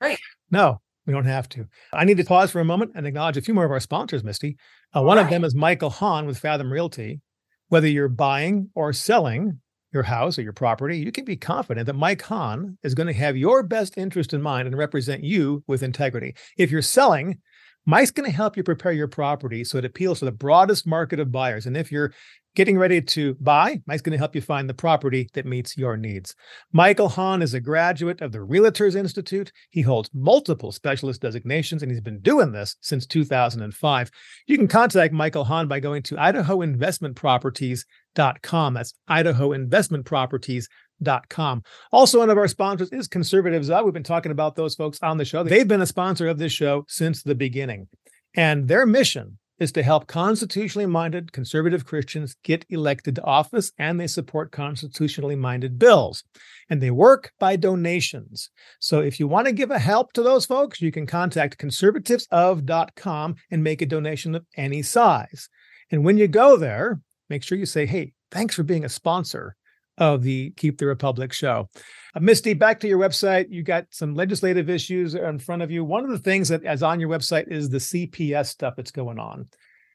right. 0.00 0.18
No, 0.50 0.80
we 1.04 1.12
don't 1.12 1.24
have 1.24 1.48
to. 1.48 1.66
I 1.92 2.04
need 2.04 2.18
to 2.18 2.24
pause 2.24 2.52
for 2.52 2.60
a 2.60 2.64
moment 2.64 2.92
and 2.94 3.08
acknowledge 3.08 3.36
a 3.36 3.42
few 3.42 3.54
more 3.54 3.64
of 3.64 3.72
our 3.72 3.80
sponsors, 3.80 4.22
Miste. 4.22 4.54
Uh, 4.94 5.02
one 5.02 5.16
right. 5.16 5.24
of 5.24 5.30
them 5.30 5.42
is 5.42 5.52
Michael 5.52 5.90
Hahn 5.90 6.26
with 6.26 6.38
Fathom 6.38 6.72
Realty. 6.72 7.22
Whether 7.68 7.88
you're 7.88 8.08
buying 8.08 8.70
or 8.76 8.92
selling 8.92 9.60
your 9.94 10.02
house 10.02 10.38
or 10.38 10.42
your 10.42 10.52
property, 10.52 10.98
you 10.98 11.12
can 11.12 11.24
be 11.24 11.36
confident 11.36 11.86
that 11.86 11.94
Mike 11.94 12.22
Hahn 12.22 12.76
is 12.82 12.94
going 12.94 13.06
to 13.06 13.12
have 13.12 13.36
your 13.36 13.62
best 13.62 13.96
interest 13.96 14.34
in 14.34 14.42
mind 14.42 14.66
and 14.66 14.76
represent 14.76 15.24
you 15.24 15.62
with 15.66 15.82
integrity. 15.82 16.34
If 16.58 16.70
you're 16.70 16.82
selling, 16.82 17.38
Mike's 17.86 18.10
going 18.10 18.28
to 18.28 18.36
help 18.36 18.56
you 18.56 18.62
prepare 18.62 18.92
your 18.92 19.08
property 19.08 19.62
so 19.62 19.78
it 19.78 19.84
appeals 19.84 20.18
to 20.18 20.24
the 20.24 20.32
broadest 20.32 20.86
market 20.86 21.20
of 21.20 21.30
buyers. 21.30 21.66
And 21.66 21.76
if 21.76 21.92
you're 21.92 22.12
getting 22.54 22.78
ready 22.78 23.00
to 23.00 23.34
buy, 23.40 23.80
Mike's 23.86 24.02
going 24.02 24.12
to 24.12 24.18
help 24.18 24.34
you 24.34 24.40
find 24.40 24.68
the 24.68 24.74
property 24.74 25.28
that 25.34 25.46
meets 25.46 25.76
your 25.76 25.96
needs. 25.96 26.34
Michael 26.72 27.08
Hahn 27.08 27.42
is 27.42 27.54
a 27.54 27.60
graduate 27.60 28.20
of 28.20 28.32
the 28.32 28.38
Realtors 28.38 28.96
Institute. 28.96 29.52
He 29.70 29.82
holds 29.82 30.10
multiple 30.14 30.72
specialist 30.72 31.20
designations, 31.20 31.82
and 31.82 31.90
he's 31.90 32.00
been 32.00 32.20
doing 32.20 32.52
this 32.52 32.76
since 32.80 33.06
2005. 33.06 34.10
You 34.46 34.56
can 34.56 34.68
contact 34.68 35.12
Michael 35.12 35.44
Hahn 35.44 35.68
by 35.68 35.80
going 35.80 36.02
to 36.04 36.14
idahoinvestmentproperties.com. 36.16 38.74
That's 38.74 38.94
idahoinvestmentproperties.com. 39.10 41.62
Also, 41.92 42.20
one 42.20 42.30
of 42.30 42.38
our 42.38 42.48
sponsors 42.48 42.88
is 42.90 43.08
Conservatives 43.08 43.68
We've 43.68 43.92
been 43.92 44.02
talking 44.02 44.32
about 44.32 44.56
those 44.56 44.74
folks 44.74 44.98
on 45.02 45.18
the 45.18 45.24
show. 45.24 45.42
They've 45.42 45.66
been 45.66 45.82
a 45.82 45.86
sponsor 45.86 46.28
of 46.28 46.38
this 46.38 46.52
show 46.52 46.84
since 46.88 47.22
the 47.22 47.34
beginning. 47.34 47.88
And 48.36 48.66
their 48.66 48.86
mission 48.86 49.38
is 49.58 49.72
to 49.72 49.82
help 49.82 50.06
constitutionally 50.06 50.86
minded 50.86 51.32
conservative 51.32 51.84
Christians 51.84 52.36
get 52.42 52.64
elected 52.68 53.16
to 53.16 53.24
office, 53.24 53.72
and 53.78 53.98
they 53.98 54.06
support 54.06 54.52
constitutionally 54.52 55.36
minded 55.36 55.78
bills. 55.78 56.24
And 56.68 56.80
they 56.80 56.90
work 56.90 57.32
by 57.38 57.56
donations. 57.56 58.50
So 58.80 59.00
if 59.00 59.20
you 59.20 59.28
want 59.28 59.46
to 59.46 59.52
give 59.52 59.70
a 59.70 59.78
help 59.78 60.12
to 60.14 60.22
those 60.22 60.46
folks, 60.46 60.80
you 60.80 60.90
can 60.90 61.06
contact 61.06 61.58
conservativesof.com 61.58 63.36
and 63.50 63.64
make 63.64 63.82
a 63.82 63.86
donation 63.86 64.34
of 64.34 64.44
any 64.56 64.82
size. 64.82 65.48
And 65.90 66.04
when 66.04 66.18
you 66.18 66.26
go 66.26 66.56
there, 66.56 67.00
make 67.30 67.42
sure 67.42 67.58
you 67.58 67.66
say, 67.66 67.86
hey, 67.86 68.12
thanks 68.30 68.54
for 68.54 68.62
being 68.62 68.84
a 68.84 68.88
sponsor 68.88 69.56
of 69.98 70.22
the 70.22 70.50
Keep 70.56 70.78
the 70.78 70.86
Republic 70.86 71.32
show. 71.32 71.68
Uh, 72.14 72.20
Miste, 72.20 72.58
back 72.58 72.80
to 72.80 72.88
your 72.88 72.98
website. 72.98 73.46
You 73.50 73.62
got 73.62 73.86
some 73.90 74.14
legislative 74.14 74.68
issues 74.68 75.14
in 75.14 75.38
front 75.38 75.62
of 75.62 75.70
you. 75.70 75.84
One 75.84 76.04
of 76.04 76.10
the 76.10 76.18
things 76.18 76.48
that 76.48 76.64
is 76.64 76.82
on 76.82 77.00
your 77.00 77.08
website 77.08 77.50
is 77.50 77.68
the 77.68 77.78
CPS 77.78 78.46
stuff 78.46 78.74
that's 78.76 78.90
going 78.90 79.18
on. 79.18 79.48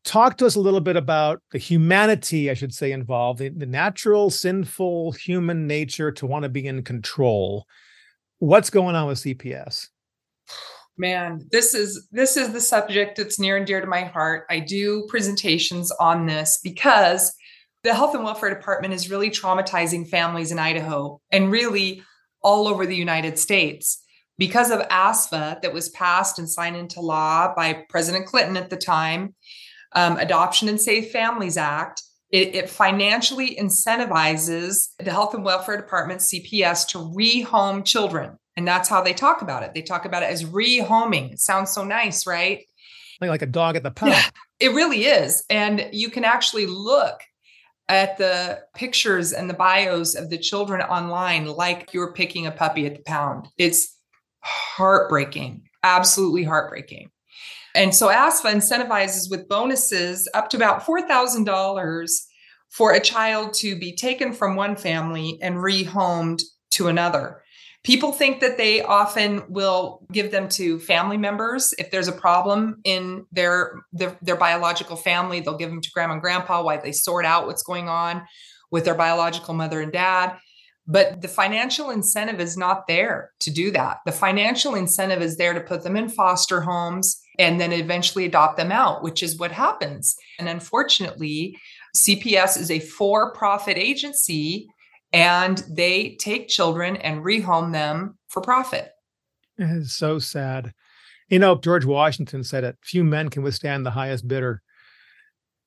Talk 0.05 0.37
to 0.37 0.45
us 0.45 0.55
a 0.55 0.61
little 0.61 0.79
bit 0.79 0.95
about 0.95 1.41
the 1.51 1.57
humanity, 1.57 2.49
I 2.49 2.53
should 2.53 2.73
say, 2.73 2.93
involved, 2.93 3.39
the, 3.39 3.49
the 3.49 3.65
natural, 3.65 4.29
sinful 4.29 5.11
human 5.13 5.67
nature 5.67 6.11
to 6.13 6.25
want 6.25 6.43
to 6.43 6.49
be 6.49 6.65
in 6.65 6.83
control. 6.83 7.65
What's 8.39 8.69
going 8.69 8.95
on 8.95 9.07
with 9.07 9.19
CPS? 9.19 9.89
man 10.99 11.47
this 11.51 11.73
is 11.73 12.07
this 12.11 12.35
is 12.35 12.51
the 12.51 12.59
subject 12.59 13.15
that's 13.15 13.39
near 13.39 13.55
and 13.55 13.65
dear 13.65 13.79
to 13.79 13.87
my 13.87 14.03
heart 14.03 14.45
i 14.49 14.59
do 14.59 15.07
presentations 15.07 15.91
on 15.93 16.25
this 16.25 16.59
because 16.61 17.33
the 17.83 17.93
health 17.93 18.13
and 18.15 18.23
welfare 18.23 18.53
department 18.53 18.93
is 18.93 19.09
really 19.09 19.29
traumatizing 19.29 20.07
families 20.07 20.51
in 20.51 20.59
Idaho 20.59 21.21
and 21.31 21.51
really 21.51 22.03
all 22.41 22.67
over 22.67 22.85
the 22.85 22.95
United 22.95 23.39
States 23.39 24.03
because 24.37 24.71
of 24.71 24.79
ASFA 24.87 25.61
that 25.61 25.73
was 25.73 25.89
passed 25.89 26.39
and 26.39 26.49
signed 26.49 26.75
into 26.75 27.01
law 27.01 27.53
by 27.55 27.85
President 27.89 28.25
Clinton 28.25 28.57
at 28.57 28.69
the 28.69 28.77
time, 28.77 29.35
um, 29.93 30.17
Adoption 30.17 30.69
and 30.69 30.79
Safe 30.79 31.11
Families 31.11 31.57
Act. 31.57 32.01
It, 32.31 32.53
it, 32.53 32.69
financially 32.69 33.55
incentivizes 33.59 34.89
the 34.99 35.09
Health 35.09 35.33
and 35.33 35.43
Welfare 35.43 35.77
Department, 35.77 36.21
CPS, 36.21 36.87
to 36.89 36.99
rehome 36.99 37.83
children. 37.83 38.37
And 38.55 38.67
that's 38.67 38.87
how 38.87 39.01
they 39.01 39.13
talk 39.13 39.41
about 39.41 39.63
it. 39.63 39.73
They 39.73 39.81
talk 39.81 40.05
about 40.05 40.21
it 40.21 40.27
as 40.27 40.43
rehoming. 40.43 41.31
It 41.33 41.39
sounds 41.39 41.71
so 41.71 41.83
nice, 41.83 42.27
right? 42.27 42.65
Like 43.19 43.41
a 43.41 43.47
dog 43.47 43.77
at 43.77 43.83
the 43.83 43.89
pound. 43.89 44.11
Yeah, 44.11 44.29
it 44.59 44.73
really 44.73 45.05
is. 45.05 45.43
And 45.49 45.89
you 45.91 46.11
can 46.11 46.23
actually 46.23 46.67
look 46.67 47.19
at 47.89 48.17
the 48.17 48.59
pictures 48.75 49.33
and 49.33 49.49
the 49.49 49.55
bios 49.55 50.15
of 50.15 50.29
the 50.29 50.37
children 50.37 50.81
online 50.81 51.47
like 51.47 51.91
you're 51.91 52.13
picking 52.13 52.45
a 52.45 52.51
puppy 52.51 52.85
at 52.85 52.95
the 52.95 53.01
pound. 53.01 53.47
It's 53.57 53.97
heartbreaking, 54.41 55.63
absolutely 55.83 56.43
heartbreaking. 56.43 57.09
And 57.75 57.93
so 57.93 58.07
ASFA 58.07 58.53
incentivizes 58.53 59.29
with 59.29 59.49
bonuses 59.49 60.29
up 60.33 60.49
to 60.49 60.57
about 60.57 60.83
$4,000 60.83 62.09
for 62.69 62.93
a 62.93 62.99
child 62.99 63.53
to 63.55 63.75
be 63.77 63.95
taken 63.95 64.33
from 64.33 64.55
one 64.55 64.75
family 64.75 65.39
and 65.41 65.55
rehomed 65.55 66.41
to 66.71 66.87
another. 66.87 67.41
People 67.83 68.11
think 68.11 68.41
that 68.41 68.57
they 68.57 68.81
often 68.81 69.43
will 69.47 70.05
give 70.11 70.31
them 70.31 70.49
to 70.49 70.79
family 70.79 71.17
members. 71.17 71.73
If 71.77 71.91
there's 71.91 72.09
a 72.09 72.13
problem 72.13 72.81
in 72.83 73.25
their, 73.31 73.83
their, 73.93 74.17
their 74.21 74.35
biological 74.35 74.97
family, 74.97 75.39
they'll 75.39 75.57
give 75.57 75.69
them 75.69 75.81
to 75.81 75.91
grandma 75.91 76.13
and 76.13 76.21
grandpa 76.21 76.61
while 76.61 76.81
they 76.81 76.91
sort 76.91 77.25
out 77.25 77.47
what's 77.47 77.63
going 77.63 77.87
on 77.87 78.23
with 78.69 78.83
their 78.83 78.95
biological 78.95 79.53
mother 79.53 79.79
and 79.81 79.93
dad. 79.93 80.37
But 80.87 81.21
the 81.21 81.27
financial 81.27 81.91
incentive 81.91 82.41
is 82.41 82.57
not 82.57 82.87
there 82.87 83.31
to 83.41 83.51
do 83.51 83.71
that. 83.71 83.99
The 84.05 84.11
financial 84.11 84.75
incentive 84.75 85.21
is 85.21 85.37
there 85.37 85.53
to 85.53 85.61
put 85.61 85.83
them 85.83 85.95
in 85.95 86.09
foster 86.09 86.61
homes 86.61 87.21
and 87.37 87.61
then 87.61 87.71
eventually 87.71 88.25
adopt 88.25 88.57
them 88.57 88.71
out, 88.71 89.03
which 89.03 89.23
is 89.23 89.37
what 89.37 89.51
happens. 89.51 90.15
And 90.37 90.49
unfortunately, 90.49 91.57
CPS 91.95 92.57
is 92.57 92.71
a 92.71 92.79
for 92.79 93.33
profit 93.33 93.77
agency 93.77 94.67
and 95.11 95.57
they 95.69 96.15
take 96.19 96.47
children 96.47 96.95
and 96.97 97.23
rehome 97.23 97.71
them 97.71 98.17
for 98.27 98.41
profit. 98.41 98.91
It 99.57 99.69
is 99.69 99.95
so 99.95 100.19
sad. 100.19 100.73
You 101.27 101.39
know, 101.39 101.55
George 101.55 101.85
Washington 101.85 102.43
said 102.43 102.63
it 102.63 102.77
few 102.81 103.03
men 103.03 103.29
can 103.29 103.43
withstand 103.43 103.85
the 103.85 103.91
highest 103.91 104.27
bidder. 104.27 104.61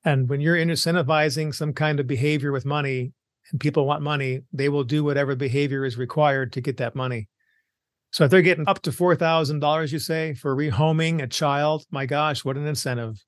And 0.03 0.27
when 0.27 0.41
you're 0.41 0.57
incentivizing 0.57 1.55
some 1.55 1.73
kind 1.73 1.99
of 1.99 2.07
behavior 2.07 2.51
with 2.51 2.65
money, 2.65 3.13
and 3.51 3.59
people 3.59 3.85
want 3.85 4.01
money, 4.01 4.41
they 4.51 4.69
will 4.69 4.83
do 4.83 5.03
whatever 5.03 5.35
behavior 5.35 5.85
is 5.85 5.97
required 5.97 6.53
to 6.53 6.61
get 6.61 6.77
that 6.77 6.95
money. 6.95 7.29
So 8.11 8.25
if 8.25 8.31
they're 8.31 8.41
getting 8.41 8.67
up 8.67 8.81
to 8.83 8.91
four 8.91 9.15
thousand 9.15 9.59
dollars, 9.59 9.91
you 9.91 9.99
say, 9.99 10.33
for 10.33 10.55
rehoming 10.55 11.21
a 11.21 11.27
child, 11.27 11.85
my 11.91 12.05
gosh, 12.05 12.45
what 12.45 12.57
an 12.57 12.67
incentive! 12.67 13.23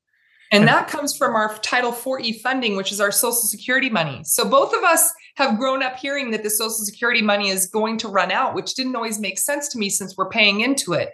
And 0.51 0.67
that 0.67 0.87
comes 0.87 1.17
from 1.17 1.35
our 1.35 1.57
Title 1.57 1.91
4E 1.91 2.41
funding, 2.41 2.75
which 2.75 2.91
is 2.91 3.01
our 3.01 3.11
Social 3.11 3.33
Security 3.33 3.89
money. 3.89 4.21
So 4.23 4.47
both 4.47 4.73
of 4.73 4.83
us 4.83 5.11
have 5.35 5.57
grown 5.57 5.83
up 5.83 5.97
hearing 5.97 6.31
that 6.31 6.43
the 6.43 6.49
Social 6.49 6.69
Security 6.69 7.21
money 7.21 7.49
is 7.49 7.67
going 7.67 7.97
to 7.99 8.07
run 8.07 8.31
out, 8.31 8.53
which 8.53 8.75
didn't 8.75 8.95
always 8.95 9.19
make 9.19 9.39
sense 9.39 9.67
to 9.69 9.77
me 9.77 9.89
since 9.89 10.15
we're 10.15 10.29
paying 10.29 10.61
into 10.61 10.93
it. 10.93 11.11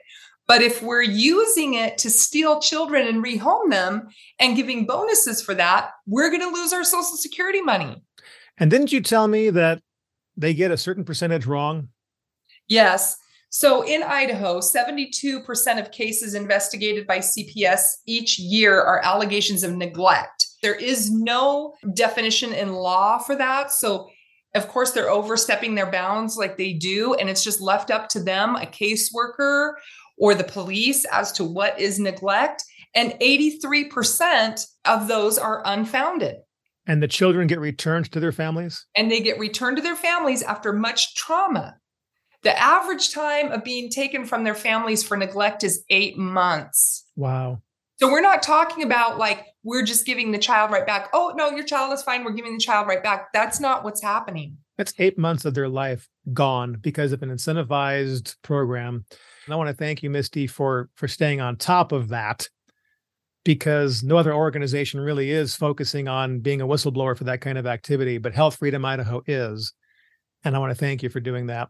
But 0.47 0.61
if 0.61 0.83
we're 0.83 1.01
using 1.01 1.75
it 1.75 1.97
to 1.99 2.09
steal 2.09 2.59
children 2.59 3.07
and 3.07 3.23
rehome 3.23 3.69
them 3.69 4.09
and 4.39 4.55
giving 4.55 4.85
bonuses 4.85 5.41
for 5.41 5.55
that, 5.55 5.91
we're 6.05 6.29
going 6.29 6.41
to 6.41 6.49
lose 6.49 6.73
our 6.73 6.83
Social 6.83 7.15
Security 7.15 7.61
money. 7.61 8.03
And 8.57 8.69
didn't 8.69 8.91
you 8.91 9.01
tell 9.01 9.27
me 9.27 9.49
that 9.49 9.81
they 10.35 10.53
get 10.53 10.71
a 10.71 10.77
certain 10.77 11.05
percentage 11.05 11.45
wrong? 11.45 11.89
Yes. 12.67 13.17
So 13.53 13.81
in 13.81 14.01
Idaho, 14.01 14.59
72% 14.59 15.79
of 15.79 15.91
cases 15.91 16.35
investigated 16.35 17.05
by 17.05 17.19
CPS 17.19 17.81
each 18.07 18.39
year 18.39 18.81
are 18.81 19.03
allegations 19.03 19.63
of 19.63 19.75
neglect. 19.75 20.47
There 20.63 20.73
is 20.73 21.11
no 21.11 21.73
definition 21.93 22.53
in 22.53 22.71
law 22.71 23.17
for 23.17 23.35
that. 23.35 23.73
So, 23.73 24.09
of 24.55 24.69
course, 24.69 24.91
they're 24.91 25.09
overstepping 25.09 25.75
their 25.75 25.91
bounds 25.91 26.37
like 26.37 26.57
they 26.57 26.71
do, 26.71 27.13
and 27.15 27.29
it's 27.29 27.43
just 27.43 27.59
left 27.59 27.91
up 27.91 28.07
to 28.09 28.23
them, 28.23 28.55
a 28.55 28.65
caseworker 28.65 29.73
or 30.17 30.33
the 30.33 30.45
police, 30.45 31.03
as 31.11 31.33
to 31.33 31.43
what 31.43 31.77
is 31.77 31.99
neglect. 31.99 32.63
And 32.95 33.11
83% 33.21 34.65
of 34.85 35.09
those 35.09 35.37
are 35.37 35.61
unfounded. 35.65 36.37
And 36.87 37.03
the 37.03 37.07
children 37.07 37.47
get 37.47 37.59
returned 37.59 38.11
to 38.13 38.19
their 38.21 38.31
families? 38.31 38.85
And 38.95 39.11
they 39.11 39.19
get 39.19 39.39
returned 39.39 39.75
to 39.77 39.83
their 39.83 39.95
families 39.95 40.41
after 40.41 40.71
much 40.71 41.15
trauma. 41.15 41.75
The 42.43 42.57
average 42.59 43.13
time 43.13 43.51
of 43.51 43.63
being 43.63 43.89
taken 43.89 44.25
from 44.25 44.43
their 44.43 44.55
families 44.55 45.03
for 45.03 45.15
neglect 45.15 45.63
is 45.63 45.83
eight 45.89 46.17
months. 46.17 47.05
Wow. 47.15 47.61
So 47.99 48.11
we're 48.11 48.21
not 48.21 48.41
talking 48.41 48.83
about 48.83 49.19
like 49.19 49.45
we're 49.63 49.83
just 49.83 50.07
giving 50.07 50.31
the 50.31 50.39
child 50.39 50.71
right 50.71 50.87
back. 50.87 51.09
Oh, 51.13 51.33
no, 51.35 51.51
your 51.51 51.63
child 51.63 51.93
is 51.93 52.01
fine. 52.01 52.23
We're 52.23 52.31
giving 52.31 52.53
the 52.53 52.63
child 52.63 52.87
right 52.87 53.03
back. 53.03 53.31
That's 53.31 53.59
not 53.59 53.83
what's 53.83 54.01
happening. 54.01 54.57
That's 54.77 54.93
eight 54.97 55.19
months 55.19 55.45
of 55.45 55.53
their 55.53 55.69
life 55.69 56.09
gone 56.33 56.77
because 56.81 57.11
of 57.11 57.21
an 57.21 57.29
incentivized 57.29 58.37
program. 58.41 59.05
And 59.45 59.53
I 59.53 59.57
want 59.57 59.69
to 59.69 59.75
thank 59.75 60.01
you, 60.01 60.09
Miste, 60.09 60.49
for 60.49 60.89
for 60.95 61.07
staying 61.07 61.41
on 61.41 61.57
top 61.57 61.91
of 61.91 62.09
that 62.09 62.49
because 63.43 64.03
no 64.03 64.17
other 64.17 64.33
organization 64.33 64.99
really 64.99 65.31
is 65.31 65.55
focusing 65.55 66.07
on 66.07 66.39
being 66.39 66.61
a 66.61 66.67
whistleblower 66.67 67.17
for 67.17 67.23
that 67.25 67.41
kind 67.41 67.57
of 67.57 67.65
activity, 67.65 68.17
but 68.17 68.33
Health 68.33 68.57
Freedom 68.57 68.83
Idaho 68.85 69.21
is. 69.27 69.73
And 70.43 70.55
I 70.55 70.59
want 70.59 70.71
to 70.71 70.75
thank 70.75 71.03
you 71.03 71.09
for 71.09 71.19
doing 71.19 71.47
that. 71.47 71.69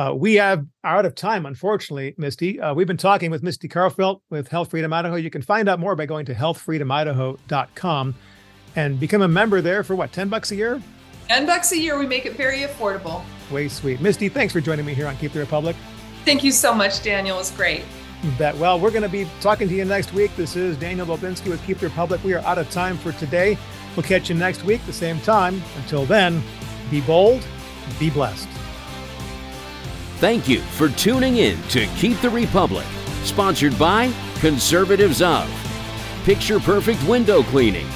Uh, 0.00 0.14
we 0.14 0.36
have 0.36 0.64
are 0.82 0.96
out 0.96 1.04
of 1.04 1.14
time, 1.14 1.44
unfortunately, 1.44 2.14
Miste. 2.16 2.58
Uh, 2.58 2.72
we've 2.74 2.86
been 2.86 2.96
talking 2.96 3.30
with 3.30 3.42
Miste 3.42 3.68
Karlfeldt 3.68 4.22
with 4.30 4.48
Health 4.48 4.70
Freedom 4.70 4.90
Idaho. 4.94 5.16
You 5.16 5.28
can 5.28 5.42
find 5.42 5.68
out 5.68 5.78
more 5.78 5.94
by 5.94 6.06
going 6.06 6.24
to 6.24 6.34
healthfreedomidaho.com 6.34 8.14
and 8.76 8.98
become 8.98 9.20
a 9.20 9.28
member 9.28 9.60
there 9.60 9.84
for 9.84 9.94
what, 9.94 10.10
10 10.10 10.30
bucks 10.30 10.52
a 10.52 10.56
year? 10.56 10.80
10 11.28 11.44
bucks 11.44 11.72
a 11.72 11.78
year. 11.78 11.98
We 11.98 12.06
make 12.06 12.24
it 12.24 12.34
very 12.34 12.60
affordable. 12.60 13.22
Way 13.50 13.68
sweet. 13.68 14.00
Miste, 14.00 14.32
thanks 14.32 14.54
for 14.54 14.62
joining 14.62 14.86
me 14.86 14.94
here 14.94 15.06
on 15.06 15.18
Keep 15.18 15.34
the 15.34 15.40
Republic. 15.40 15.76
Thank 16.24 16.42
you 16.44 16.52
so 16.52 16.72
much, 16.72 17.02
Daniel. 17.02 17.36
It 17.36 17.40
was 17.40 17.50
great. 17.50 17.84
Bet. 18.38 18.56
Well, 18.56 18.80
we're 18.80 18.92
going 18.92 19.02
to 19.02 19.08
be 19.10 19.28
talking 19.42 19.68
to 19.68 19.74
you 19.74 19.84
next 19.84 20.14
week. 20.14 20.34
This 20.34 20.56
is 20.56 20.78
Daniel 20.78 21.06
Bobinski 21.06 21.50
with 21.50 21.62
Keep 21.66 21.80
the 21.80 21.88
Republic. 21.88 22.24
We 22.24 22.32
are 22.32 22.40
out 22.46 22.56
of 22.56 22.70
time 22.70 22.96
for 22.96 23.12
today. 23.12 23.58
We'll 23.94 24.04
catch 24.04 24.30
you 24.30 24.34
next 24.34 24.64
week, 24.64 24.80
the 24.86 24.94
same 24.94 25.20
time. 25.20 25.62
Until 25.76 26.06
then, 26.06 26.42
be 26.90 27.02
bold, 27.02 27.46
be 27.98 28.08
blessed. 28.08 28.48
Thank 30.20 30.48
you 30.50 30.60
for 30.60 30.90
tuning 30.90 31.38
in 31.38 31.56
to 31.68 31.86
Keep 31.96 32.20
the 32.20 32.28
Republic, 32.28 32.84
sponsored 33.22 33.78
by 33.78 34.12
Conservatives 34.40 35.22
of 35.22 35.48
Picture 36.24 36.60
Perfect 36.60 37.02
Window 37.04 37.42
Cleaning, 37.42 37.86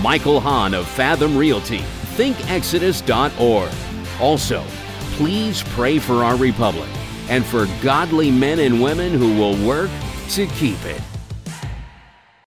Michael 0.00 0.38
Hahn 0.38 0.74
of 0.74 0.86
Fathom 0.86 1.36
Realty, 1.36 1.80
ThinkExodus.org. 2.14 3.72
Also, 4.20 4.64
please 5.16 5.64
pray 5.70 5.98
for 5.98 6.22
our 6.22 6.36
republic 6.36 6.88
and 7.28 7.44
for 7.44 7.66
godly 7.82 8.30
men 8.30 8.60
and 8.60 8.80
women 8.80 9.12
who 9.12 9.36
will 9.36 9.56
work 9.66 9.90
to 10.28 10.46
keep 10.46 10.80
it. 10.84 11.02